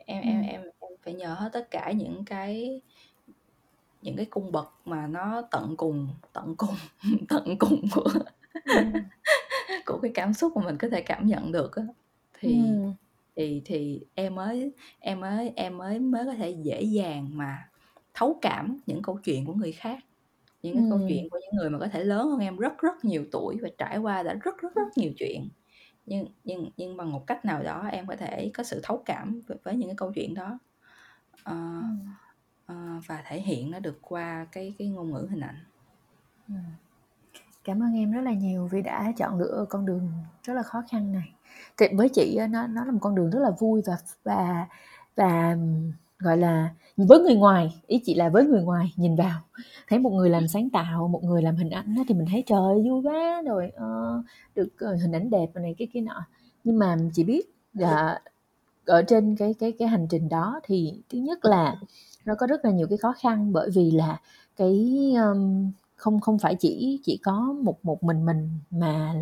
[0.06, 0.42] em em Ừm.
[0.42, 2.82] em em phải nhờ hết tất cả những cái
[4.02, 6.76] những cái cung bậc mà nó tận cùng tận cùng
[7.28, 8.08] tận cùng của
[8.64, 9.10] Ừm.
[9.86, 11.82] của cái cảm xúc mà mình có thể cảm nhận được á
[12.40, 12.94] thì Ừm.
[13.36, 17.58] thì thì em mới em mới em mới mới có thể dễ dàng mà
[18.14, 19.98] thấu cảm những câu chuyện của người khác
[20.62, 21.08] những cái câu Ừm.
[21.08, 23.68] chuyện của những người mà có thể lớn hơn em rất rất nhiều tuổi và
[23.78, 25.50] trải qua đã rất rất rất nhiều chuyện
[26.06, 29.40] nhưng nhưng nhưng bằng một cách nào đó em có thể có sự thấu cảm
[29.46, 30.58] với, với những cái câu chuyện đó
[31.44, 31.98] Ờ, Ừm.
[32.66, 32.74] ờ,
[33.06, 35.58] và thể hiện nó được qua cái cái ngôn ngữ hình ảnh
[36.48, 36.56] Ừm.
[37.64, 40.82] Cảm ơn em rất là nhiều vì đã chọn lựa con đường rất là khó
[40.90, 41.32] khăn này.
[41.76, 44.66] Thì với chị nó nó là một con đường rất là vui và và
[45.16, 45.56] và
[46.18, 49.40] gọi là, với người ngoài, ý chị là với người ngoài nhìn vào,
[49.88, 52.58] thấy một người làm sáng tạo, một người làm hình ảnh thì mình thấy trời
[52.60, 54.22] ơi vui quá, rồi, ờ,
[54.54, 56.24] được, ờ, hình ảnh đẹp này kia kia nọ.
[56.64, 57.42] Nhưng mà chị biết
[57.74, 58.20] là
[58.86, 61.76] ở trên cái cái cái hành trình đó thì thứ nhất là
[62.24, 64.20] nó có rất là nhiều cái khó khăn bởi vì là
[64.56, 69.14] cái, ờm, không không phải chỉ chỉ có một một mình mình mà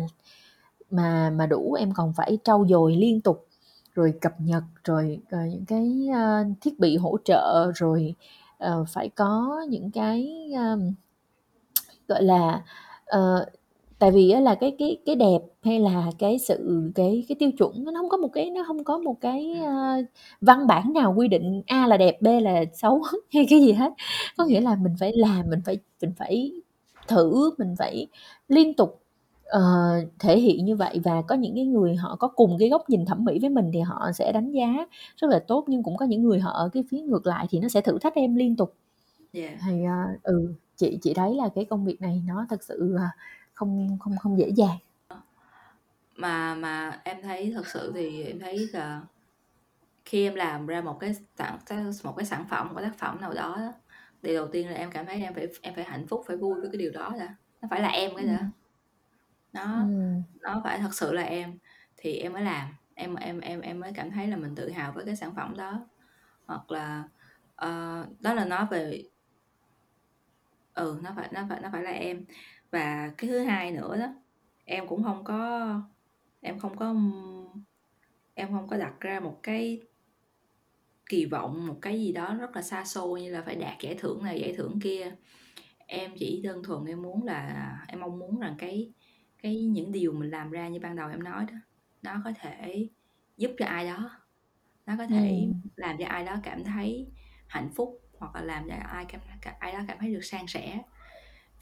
[0.91, 3.47] mà mà đủ, em còn phải trau dồi liên tục,
[3.95, 8.15] rồi cập nhật, rồi, ờ, những cái, ơ, thiết bị hỗ trợ, rồi,
[8.57, 10.93] ờ, phải có những cái, ờm,
[12.07, 12.63] gọi là,
[13.05, 13.45] ờ,
[13.99, 17.83] tại vì là cái cái cái đẹp hay là cái sự cái cái tiêu chuẩn
[17.85, 19.73] nó hông có một cái nó hông có một cái, ơ,
[20.41, 23.01] văn bản nào quy định A là đẹp, B là xấu
[23.33, 23.93] hay cái gì hết.
[24.37, 24.65] Có nghĩa Yeah.
[24.65, 26.51] là mình phải làm, mình phải mình phải
[27.07, 28.07] thử, mình phải
[28.47, 29.00] liên tục,
[29.51, 29.61] ờ,
[30.19, 33.05] thể hiện như vậy và có những cái người họ có cùng cái góc nhìn
[33.05, 34.67] thẩm mỹ với mình thì họ sẽ đánh giá
[35.17, 37.59] rất là tốt, nhưng cũng có những người họ ở cái phía ngược lại thì
[37.59, 38.75] nó sẽ thử thách em liên tục.
[39.33, 39.53] Yeah.
[39.67, 39.93] Thì, ờ,
[40.23, 43.09] ừ, chị chị thấy là cái công việc này nó thực sự, à,
[43.53, 44.77] không không không dễ dàng.
[46.15, 49.01] Mà mà em thấy thật sự thì em thấy là
[50.05, 51.57] khi em làm ra một cái sản
[52.03, 53.57] một cái sản phẩm, một cái tác phẩm nào đó
[54.21, 56.61] điều đầu tiên là em cảm thấy em phải em phải hạnh phúc, phải vui
[56.61, 58.37] với cái điều đó đã, nó phải là em cái đã.
[58.39, 58.49] Ừm.
[59.53, 60.23] Nó Ừm.
[60.41, 61.59] nó phải thật sự là em
[61.97, 64.91] thì em mới làm, em em em em mới cảm thấy là mình tự hào
[64.93, 65.87] với cái sản phẩm đó.
[66.47, 67.03] Hoặc là,
[67.55, 69.03] ờ, đó là nói về
[70.73, 72.25] ừ, nó phải nó phải nó phải là em.
[72.71, 74.07] Và cái thứ hai nữa đó,
[74.65, 75.67] em cũng hông có
[76.41, 77.63] em không có, ưm,
[78.35, 79.81] em hông có đặt ra một cái
[81.09, 83.95] kỳ vọng, một cái gì đó rất là xa xôi như là phải đạt giải
[83.99, 85.15] thưởng này, giải thưởng kia.
[85.87, 88.93] Em chỉ đơn thuần em muốn là em mong muốn rằng cái
[89.43, 91.55] cái những điều mình làm ra như ban đầu em nói đó,
[92.01, 92.89] nó có thể
[93.37, 94.11] giúp cho ai đó,
[94.85, 95.71] nó có thể Ừm.
[95.75, 97.13] làm cho ai đó cảm thấy
[97.47, 99.21] hạnh phúc, hoặc là làm cho ai cảm
[99.59, 100.81] ai đó cảm thấy được san sẻ.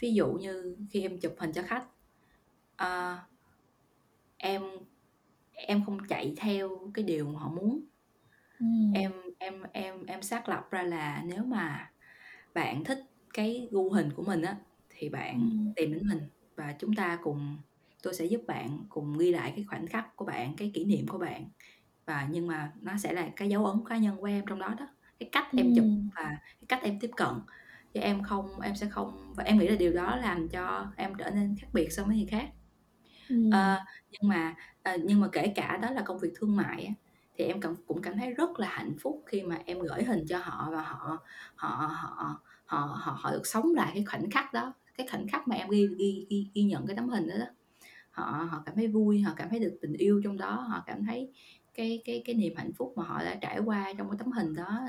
[0.01, 1.85] Ví dụ như khi em chụp hình cho khách,
[2.77, 3.19] ờ
[4.37, 4.63] em
[5.51, 7.85] em không chạy theo cái điều mà họ muốn.
[8.59, 9.03] Ừm.
[9.03, 11.93] Em em em em xác lập ra là nếu mà
[12.55, 12.99] bạn thích
[13.33, 14.57] cái gu hình của mình á,
[14.89, 15.73] thì bạn Ừm.
[15.75, 16.21] tìm đến mình
[16.57, 17.57] và chúng ta cùng
[18.03, 21.07] tôi sẽ giúp bạn cùng ghi lại cái khoảnh khắc của bạn, cái kỷ niệm
[21.07, 21.49] của bạn.
[22.07, 24.75] Và nhưng mà nó sẽ là cái dấu ấn cá nhân của em trong đó
[24.79, 24.87] đó,
[25.19, 26.09] cái cách em chụp Ừm.
[26.15, 26.23] và
[26.61, 27.29] cái cách em tiếp cận,
[27.93, 31.13] chứ em không em sẽ không và em nghĩ là điều đó làm cho em
[31.19, 32.49] trở nên khác biệt so với người khác.
[33.29, 33.49] Ừm.
[33.49, 33.79] Ờ,
[34.11, 36.93] nhưng mà, ờ, nhưng mà kể cả đó là công việc thương mại á,
[37.37, 40.25] thì em cảm cũng cảm thấy rất là hạnh phúc khi mà em gửi hình
[40.29, 41.17] cho họ và họ
[41.55, 45.47] họ họ họ họ họ được sống lại cái khoảnh khắc đó, cái khoảnh khắc
[45.47, 47.45] mà em ghi ghi ghi ghi nhận cái tấm hình đó đó.
[48.11, 51.05] Họ họ cảm thấy vui, họ cảm thấy được tình yêu trong đó, họ cảm
[51.05, 51.31] thấy
[51.73, 54.55] cái cái cái niềm hạnh phúc mà họ đã trải qua trong cái tấm hình
[54.55, 54.79] đó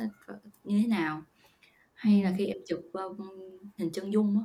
[0.64, 1.22] như thế nào.
[1.94, 2.38] Hay là Ừm.
[2.38, 3.02] khi em chụp, ơ,
[3.78, 4.44] hình chân dung á,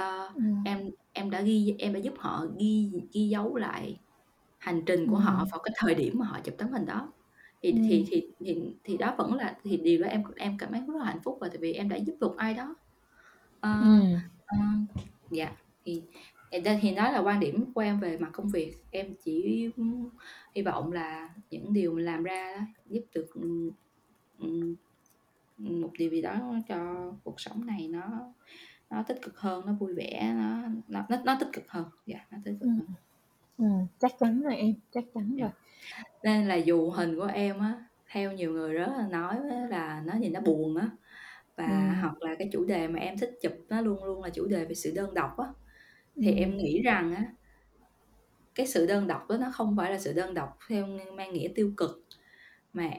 [0.00, 0.64] ờ, Ừm.
[0.64, 4.00] em em đã ghi em đã giúp họ ghi ghi dấu lại
[4.58, 5.52] hành trình của họ Ừm.
[5.52, 7.12] vào cái thời điểm mà họ chụp tấm hình đó.
[7.62, 8.12] Thì thì Ừm.
[8.12, 11.06] thì thì thì đó vẫn là thì điều đó em em cảm thấy rất là
[11.06, 12.76] hạnh phúc rồi, tại vì em đã giúp được ai đó.
[13.60, 14.22] Ờ, Ừm.
[14.46, 14.56] ờ,
[15.30, 15.52] dạ,
[15.86, 16.02] thì
[16.52, 18.76] thì đây thì đó là quan điểm của em về mặt công việc.
[18.90, 19.68] Em chỉ
[20.56, 23.70] hy vọng là những điều mình làm ra giúp được, ừm,
[24.38, 24.76] ừm,
[25.58, 28.34] ừm, một điều gì đó cho cuộc sống này nó
[28.90, 32.32] nó tích cực hơn, nó vui vẻ, nó nó nó nó tích cực hơn, yeah,
[32.32, 32.80] nó tích cực Ừm.
[32.88, 32.96] hơn.
[33.58, 35.42] Ừm, chắc chắn rồi em, chắc chắn Yeah.
[35.42, 35.50] rồi.
[36.24, 40.02] Nên là dù hình của em á, theo nhiều người rất là nói á là
[40.06, 40.90] nó nhìn nó buồn á,
[41.56, 42.02] và Ừm.
[42.02, 44.64] hoặc là cái chủ đề mà em thích chụp nó luôn luôn là chủ đề
[44.66, 45.46] về sự đơn độc á,
[46.20, 46.32] thì Ừm.
[46.32, 47.24] em nghĩ rằng á
[48.54, 51.32] cái sự đơn độc đó nó không phải là sự đơn độc theo ng mang
[51.32, 52.06] nghĩa tiêu cực,
[52.72, 52.90] mà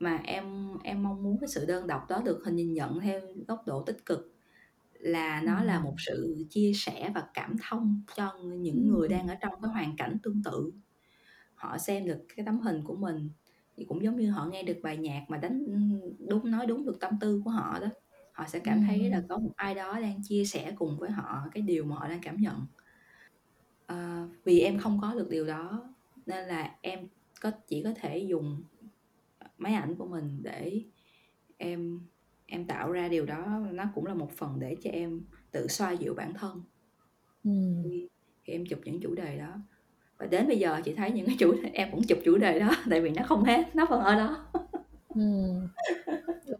[0.00, 3.20] mà em em mong muốn cái sự đơn độc đó được hình nhìn nhận theo
[3.48, 4.34] góc độ tích cực,
[4.92, 6.08] là nó là một Ừm.
[6.08, 9.28] sự chia sẻ và cảm thông cho những người đang Ừm.
[9.28, 10.72] ở trong cái hoàn cảnh tương tự.
[11.54, 13.30] Họ xem được cái tấm hình của mình
[13.76, 15.66] thì cũng giống như họ nghe được bài nhạc mà đánh
[16.30, 17.88] đúng nói đúng được tâm tư của họ đó,
[18.38, 21.42] họ sẽ cảm thấy là có một ai đó đang chia sẻ cùng với họ
[21.52, 22.66] cái điều mà họ đang cảm nhận.
[23.86, 25.94] Ờ, vì em không có được điều đó
[26.26, 27.08] nên là em
[27.40, 28.62] có chỉ có thể dùng,
[29.58, 30.82] máy ảnh của mình để
[31.58, 32.00] em
[32.46, 35.22] em tạo ra điều đó, nó cũng là một phần để cho em
[35.52, 36.62] tự xoa dịu bản thân.
[37.44, 37.82] Ừm.
[38.44, 39.54] Khi em chụp những chủ đề đó.
[40.18, 42.60] Và đến bây giờ chị thấy những cái chủ đề em vẫn chụp chủ đề
[42.60, 44.46] đó, tại vì nó không hết, nó vẫn ở đó.
[45.08, 45.68] Ừm.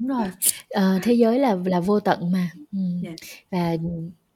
[0.08, 0.28] Đúng rồi,
[0.70, 3.16] ờ, thế giới là là vô tận mà, ừm, Yeah.
[3.50, 3.76] và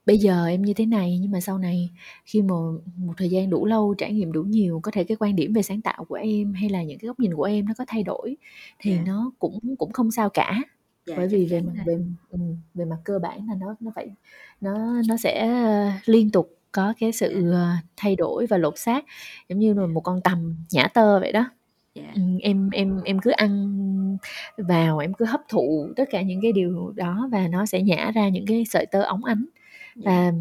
[0.05, 1.89] bây giờ em như thế này nhưng mà sau này
[2.25, 2.55] khi mà
[2.97, 5.61] một thời gian đủ lâu, trải nghiệm đủ nhiều, có thể cái quan điểm về
[5.61, 8.03] sáng tạo của em hay là những cái góc nhìn của em nó có thay
[8.03, 8.37] đổi
[8.79, 9.03] thì Dạ.
[9.07, 10.61] nó cũng cũng không sao cả.
[11.05, 11.85] Dạ, Bởi chắc vì về chắn mặt rồi.
[11.85, 14.09] về ừm, về mặt cơ bản là nó nó phải
[14.61, 17.17] nó nó sẽ, ơ, liên tục có cái Dạ.
[17.17, 17.67] sự, ờ,
[17.97, 19.05] thay đổi và lột xác,
[19.49, 19.87] giống như là Dạ.
[19.87, 21.45] một con tằm nhả tơ vậy đó.
[21.95, 22.11] Dạ.
[22.15, 23.77] Ừm, em em em cứ ăn
[24.57, 28.11] vào, em cứ hấp thụ tất cả những cái điều đó và nó sẽ nhả
[28.15, 29.45] ra những cái sợi tơ óng ánh.
[29.95, 30.03] Dạ.
[30.05, 30.31] Và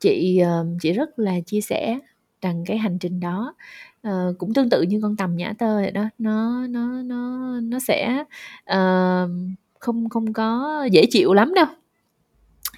[0.00, 1.98] chị, ờ, chị rất là chia sẻ
[2.42, 3.54] rằng cái hành trình đó,
[4.02, 7.78] ờ, cũng tương tự như con tằm nhả tơ vậy đó, nó nó nó nó
[7.78, 8.24] sẽ,
[8.64, 9.28] ờ,
[9.78, 11.66] không không có dễ chịu lắm đâu.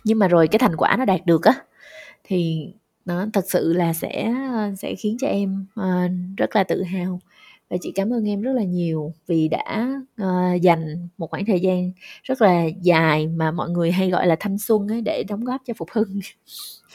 [0.04, 1.54] Nhưng mà rồi cái thành quả nó đạt được á,
[2.24, 2.68] thì
[3.04, 4.34] nó thật sự là sẽ,
[4.78, 7.20] sẽ khiến cho em, ờ, rất là tự hào.
[7.70, 11.60] Và chị cảm ơn em rất là nhiều vì đã, uh, dành một khoảng thời
[11.60, 11.92] gian
[12.22, 15.60] rất là dài mà mọi người hay gọi là thanh xuân ấy để đóng góp
[15.66, 16.20] cho Phục Hưng.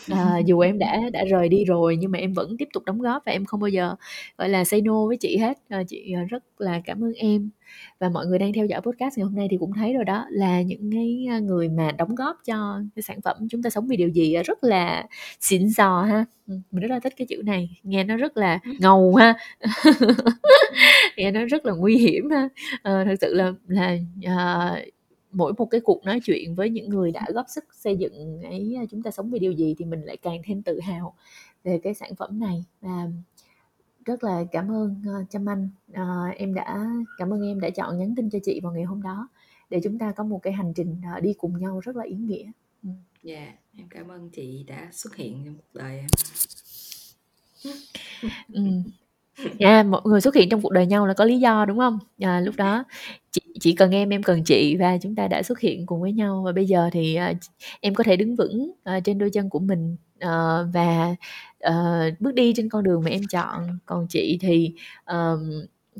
[0.10, 3.00] Ờ, dù em đã đã rời đi rồi nhưng mà em vẫn tiếp tục đóng
[3.02, 3.96] góp và em không bao giờ,
[4.38, 5.58] gọi là, say no với chị hết.
[5.70, 7.50] Ờ, chị, ờ, rất là cảm ơn em.
[8.00, 10.26] Và mọi người đang theo dõi podcast ngày hôm nay thì cũng thấy rồi đó,
[10.30, 13.88] là những cái, a, người mà đóng góp cho cái sản phẩm "Chúng ta sống
[13.88, 15.06] vì điều gì" rất là
[15.40, 16.26] xịn sò ha.
[16.48, 19.34] Ừm, mình rất là thích cái chữ này, nghe nó rất là ngầu ha.
[21.18, 22.50] Nghe nó rất là nguy hiểm ha.
[22.84, 24.80] Ờ, thực sự là là, ờ,
[25.32, 28.76] mỗi một cái cuộc nói chuyện với những người đã góp sức xây dựng cái
[28.92, 31.14] "Chúng ta sống vì điều gì" thì mình lại càng thêm tự hào
[31.64, 32.66] về cái sản phẩm này.
[32.82, 33.08] Và
[34.06, 36.86] rất là cảm ơn, Trâm Anh, ờ, em đã
[37.18, 39.30] cảm ơn em đã chọn nhắn tin cho chị vào ngày hôm đó
[39.70, 42.16] để chúng ta có một cái hành trình, ờ, đi cùng nhau rất là ý
[42.16, 42.52] nghĩa.
[42.84, 42.94] Ừm.
[43.24, 46.08] Dạ, em cảm ơn chị đã xuất hiện trong cuộc đời em.
[48.54, 48.84] Ừm.
[49.60, 52.00] Yeah, mọi người xuất hiện trong cuộc đời nhau là có lý do, đúng hông?
[52.22, 52.84] Ờ, lúc đó
[53.32, 56.12] chị chị cần em, em cần chị và chúng ta đã xuất hiện cùng với
[56.14, 57.46] nhau và bây giờ thì, à, ờ, ch
[57.82, 61.16] em có thể đứng vững, ờ, trên đôi chân của mình, ờ, và,
[61.60, 61.74] ờ,
[62.20, 63.80] bước đi trên con đường mà em chọn.
[63.86, 64.74] Còn chị thì,
[65.04, 65.52] ờm,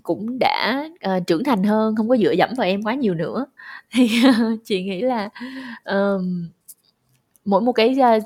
[0.04, 3.46] cũng đã, ờ, trưởng thành hơn, hông có dựa dẫm vào em quá nhiều nữa.
[3.94, 4.34] Thì, ờ,
[4.66, 5.30] chị nghĩ là,
[5.84, 6.50] ờm,
[7.46, 8.20] mỗi một cái, a,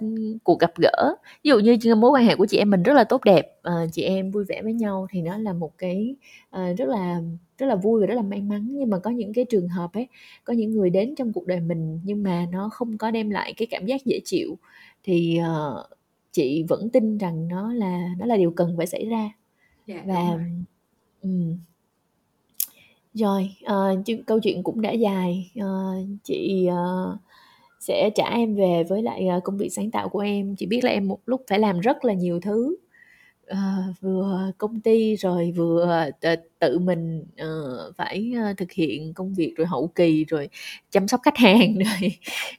[0.44, 3.04] cuộc gặp gỡ, ví dụ như mối quan hệ của chị em mình rất là
[3.04, 6.16] tốt đẹp, ờ, chị em vui vẻ với nhau thì nó là một cái,
[6.50, 7.22] ờ, rất là
[7.58, 8.68] rất là vui và rất là may mắn.
[8.72, 10.08] Nhưng mà có những cái trường hợp ấy,
[10.44, 13.54] có những người đến trong cuộc đời mình nhưng mà nó không có đem lại
[13.58, 14.58] cái cảm giác dễ chịu
[15.04, 15.86] thì, ờ,
[16.32, 19.30] chị vẫn tin rằng nó là nó là điều cần phải xảy ra.
[19.88, 20.44] Dạ, Và rồi.
[21.22, 21.58] ừm.
[23.14, 23.50] Rồi,
[24.06, 27.18] ch câu chuyện cũng đã dài, ờ, chị, ờ,
[27.88, 30.56] sẽ trả em về với lại, ờ, công việc sáng tạo của em.
[30.56, 32.76] Chị biết là em một lúc phải làm rất là nhiều thứ,
[33.48, 33.58] ờ,
[34.02, 36.26] vừa công ty rồi vừa t
[36.60, 37.48] tự mình, ờ,
[37.98, 40.50] phải, thực hiện công việc, rồi hậu kỳ, rồi
[40.92, 42.12] chăm sóc khách hàng, rồi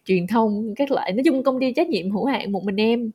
[0.04, 1.12] truyền thông các loại.
[1.12, 3.10] Nói chung công ty trách nhiệm hữu hạn một mình em.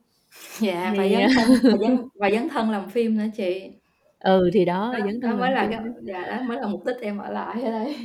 [0.61, 3.71] Dạ, và Thì dấn thân và dấn và dấn thân làm phim nữa chị.
[4.19, 5.85] Ừ, thì đó, Đó, dấn đó thân mới làm là cái đó.
[6.01, 7.95] dạ, đó mới là mục đích em ở lại ở đây.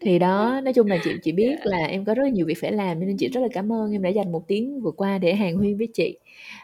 [0.00, 1.70] Thì đó, nói chung là chị chị biết Dạ.
[1.70, 3.72] là em có rất là nhiều việc phải làm cho nên chị rất là cảm
[3.72, 6.18] ơn em đã dành 1 tiếng vừa qua để hàn huyên với chị.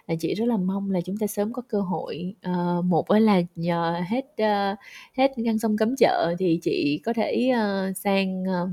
[0.09, 3.19] Và chị rất là mong là chúng ta sớm có cơ hội, ờ, một á
[3.19, 4.77] là nhờ hết, ơ,
[5.19, 8.69] hết ngăn sông cấm chợ thì chị có thể, ơ, sang, ơ,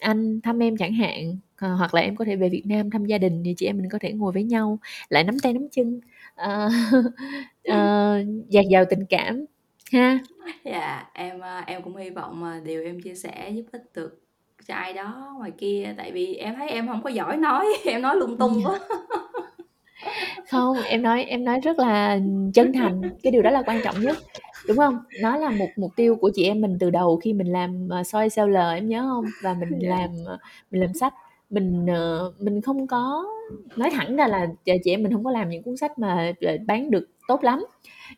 [0.00, 3.04] Anh thăm em chẳng hạn, ờ, hoặc là em có thể về Việt Nam thăm
[3.06, 4.78] gia đình thì chị em mình có thể ngồi với nhau,
[5.10, 6.00] lại nắm tay nắm chân,
[6.36, 6.68] ờ,
[7.64, 9.46] ờ, dạt dào tình cảm
[9.92, 10.18] ha.
[10.64, 14.20] Dạ, em, a, em cũng hy vọng, ờ, điều em chia sẻ giúp ích được
[14.66, 18.02] cho ai đó ngoài kia, tại vì em thấy em hổng có giỏi nói, em
[18.02, 18.78] nói lung tung quá.
[20.50, 22.18] Không, em nói em nói rất là
[22.54, 24.18] chân thành, cái điều đó là quan trọng nhất,
[24.66, 24.98] đúng hông?
[25.12, 28.02] Nó là một mục tiêu của chị em mình từ đầu khi mình làm, ờ,
[28.04, 29.30] Soi Seller em nhớ hông?
[29.40, 29.88] Và mình Dạ.
[29.88, 30.38] làm, ờ,
[30.70, 31.14] mình làm sách,
[31.50, 33.24] mình, ờ, mình không có
[33.76, 36.32] nói thẳng ra là ch chị em mình hông có làm những cuốn sách mà,
[36.40, 37.64] ờ, bán được tốt lắm.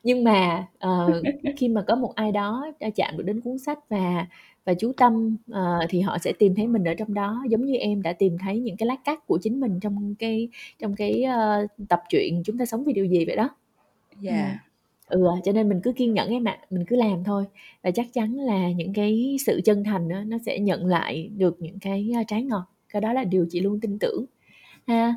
[0.03, 1.25] Nhưng mà, ờ,
[1.57, 4.27] khi mà có một ai đó đã chạm được đến cuốn sách và
[4.65, 7.75] và chú tâm, ờ, thì họ sẽ tìm thấy mình ở trong đó, giống như
[7.77, 10.49] em đã tìm thấy những cái lát cắt của chính mình trong cái
[10.79, 13.49] trong cái, ơ, tập truyện "Chúng ta sống vì điều gì" vậy đó.
[14.29, 14.51] Ừm.
[14.51, 14.59] Dạ.
[15.09, 17.45] Ừ, cho nên mình cứ kiên nhẫn em ạ, mình cứ làm thôi
[17.83, 21.57] và chắc chắn là những cái sự chân thành á, nó sẽ nhận lại được
[21.63, 24.27] những cái, a, trái ngọt, cái đó là điều chị luôn tin tưởng
[24.87, 25.15] ha.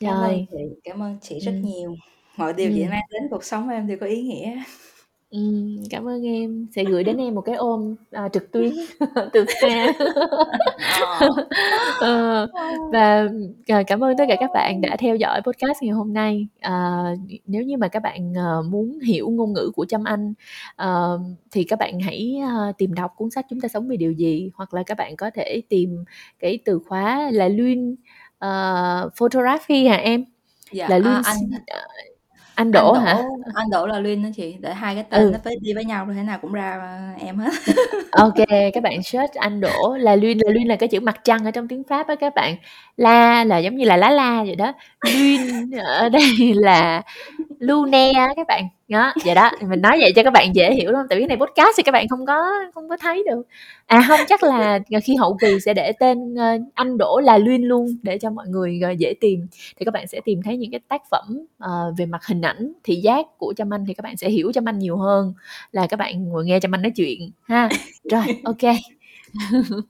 [0.00, 0.46] Cảm ơn Rồi.
[0.50, 1.64] chị, cảm ơn chị rất Ừm.
[1.64, 1.98] nhiều.
[2.36, 2.90] Mọi điều chị Ừm.
[2.90, 4.62] mang đến cuộc sống em đều có ý nghĩa.
[5.30, 8.72] Ừm, cảm ơn em, sẽ gửi đến em một cái ôm, à, trực tuyến
[9.32, 9.92] từ xa.
[11.00, 11.28] Ờ.
[12.00, 12.88] Ờ, Ờ.
[12.92, 13.28] và,
[13.68, 16.46] ờ, cảm ơn tất cả các bạn đã theo dõi podcast ngày hôm nay.
[16.60, 17.04] Ờ,
[17.46, 20.34] nếu như mà các bạn, ờ, muốn hiểu ngôn ngữ của Trâm Anh,
[20.76, 21.20] ờ,
[21.52, 24.50] thì các bạn hãy, a, tìm đọc cuốn sách "Chúng ta sống vì điều gì"
[24.54, 26.04] hoặc là các bạn có thể tìm
[26.38, 27.92] cái từ khóa là Luyên,
[28.44, 30.24] uh, photography hả em
[30.72, 31.36] Dạ, là à, Luyên anh
[31.66, 31.80] ờ,
[32.54, 33.22] anh anh Đỗ Đỗ hả
[33.54, 35.84] anh Đỗ là Luyên đó chị, để hai cái tên ừ nó phải đi với
[35.84, 36.80] nhau rồi thế nào cũng ra,
[37.18, 37.52] em hết.
[38.12, 41.44] OK, các bạn search anh Đỗ là Luyên là Luyên là cái chữ mặt trăng
[41.44, 42.56] ở trong tiếng Pháp á các bạn.
[42.96, 44.72] La là giống như là lá la vậy đó.
[45.04, 47.02] Luyên ở đây là
[47.58, 48.68] Lune á các bạn.
[48.92, 51.06] Đó, vậy đó, thì mình nói vậy cho các bạn dễ hiểu, đúng hông?
[51.10, 53.42] Tại vì cái này podcast thì các bạn không có không có thấy được.
[53.86, 57.38] À, hông, chắc là, ờ, khi hậu kỳ sẽ để tên, ơ, anh Đỗ là
[57.38, 59.46] Luyên luôn để cho mọi người, ờ, dễ tìm.
[59.76, 62.72] Thì các bạn sẽ tìm thấy những cái tác phẩm, ờ, về mặt hình ảnh,
[62.84, 65.34] thị giác của Trâm Anh thì các bạn sẽ hiểu Trâm Anh nhiều hơn
[65.72, 67.68] là các bạn ngồi nghe Trâm Anh nói chuyện ha.
[68.10, 68.62] Rồi, OK.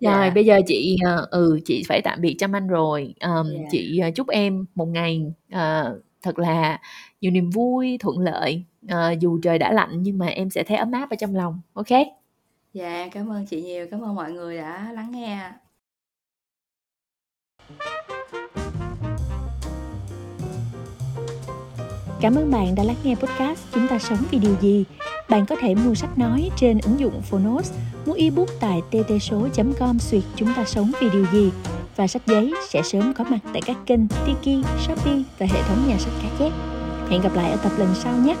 [0.00, 0.30] Dạ.
[0.34, 3.14] bây giờ chị, ờ, ừ, chị phải tạm biệt Trâm Anh rồi.
[3.20, 3.68] Ờm, Dạ.
[3.70, 5.20] chị, ờ, chúc em một ngày,
[5.52, 6.78] ờ, thật là
[7.20, 10.76] nhiều niềm vui, thuận lợi, ờ, dù trời đã lạnh nhưng mà em sẽ thấy
[10.76, 11.86] ấm áp ở trong lòng, OK?
[12.74, 15.50] Dạ, cảm ơn chị nhiều, cảm ơn mọi người đã lắng nghe.
[22.20, 24.84] Cảm ơn bạn đã lắng nghe podcast Chúng ta sống vì điều gì.
[25.28, 27.72] Bạn có thể mua sách nói trên ứng dụng Phonos,
[28.06, 31.50] mua ebook tại ttso.com xuyệt chúng ta sống vì điều gì
[32.00, 35.88] và sách giấy sẽ sớm có mặt tại các kênh Tiki, Shopee và hệ thống
[35.88, 36.52] nhà sách cá chép.
[37.10, 38.36] Hẹn gặp lại ở tập lần sau nhé!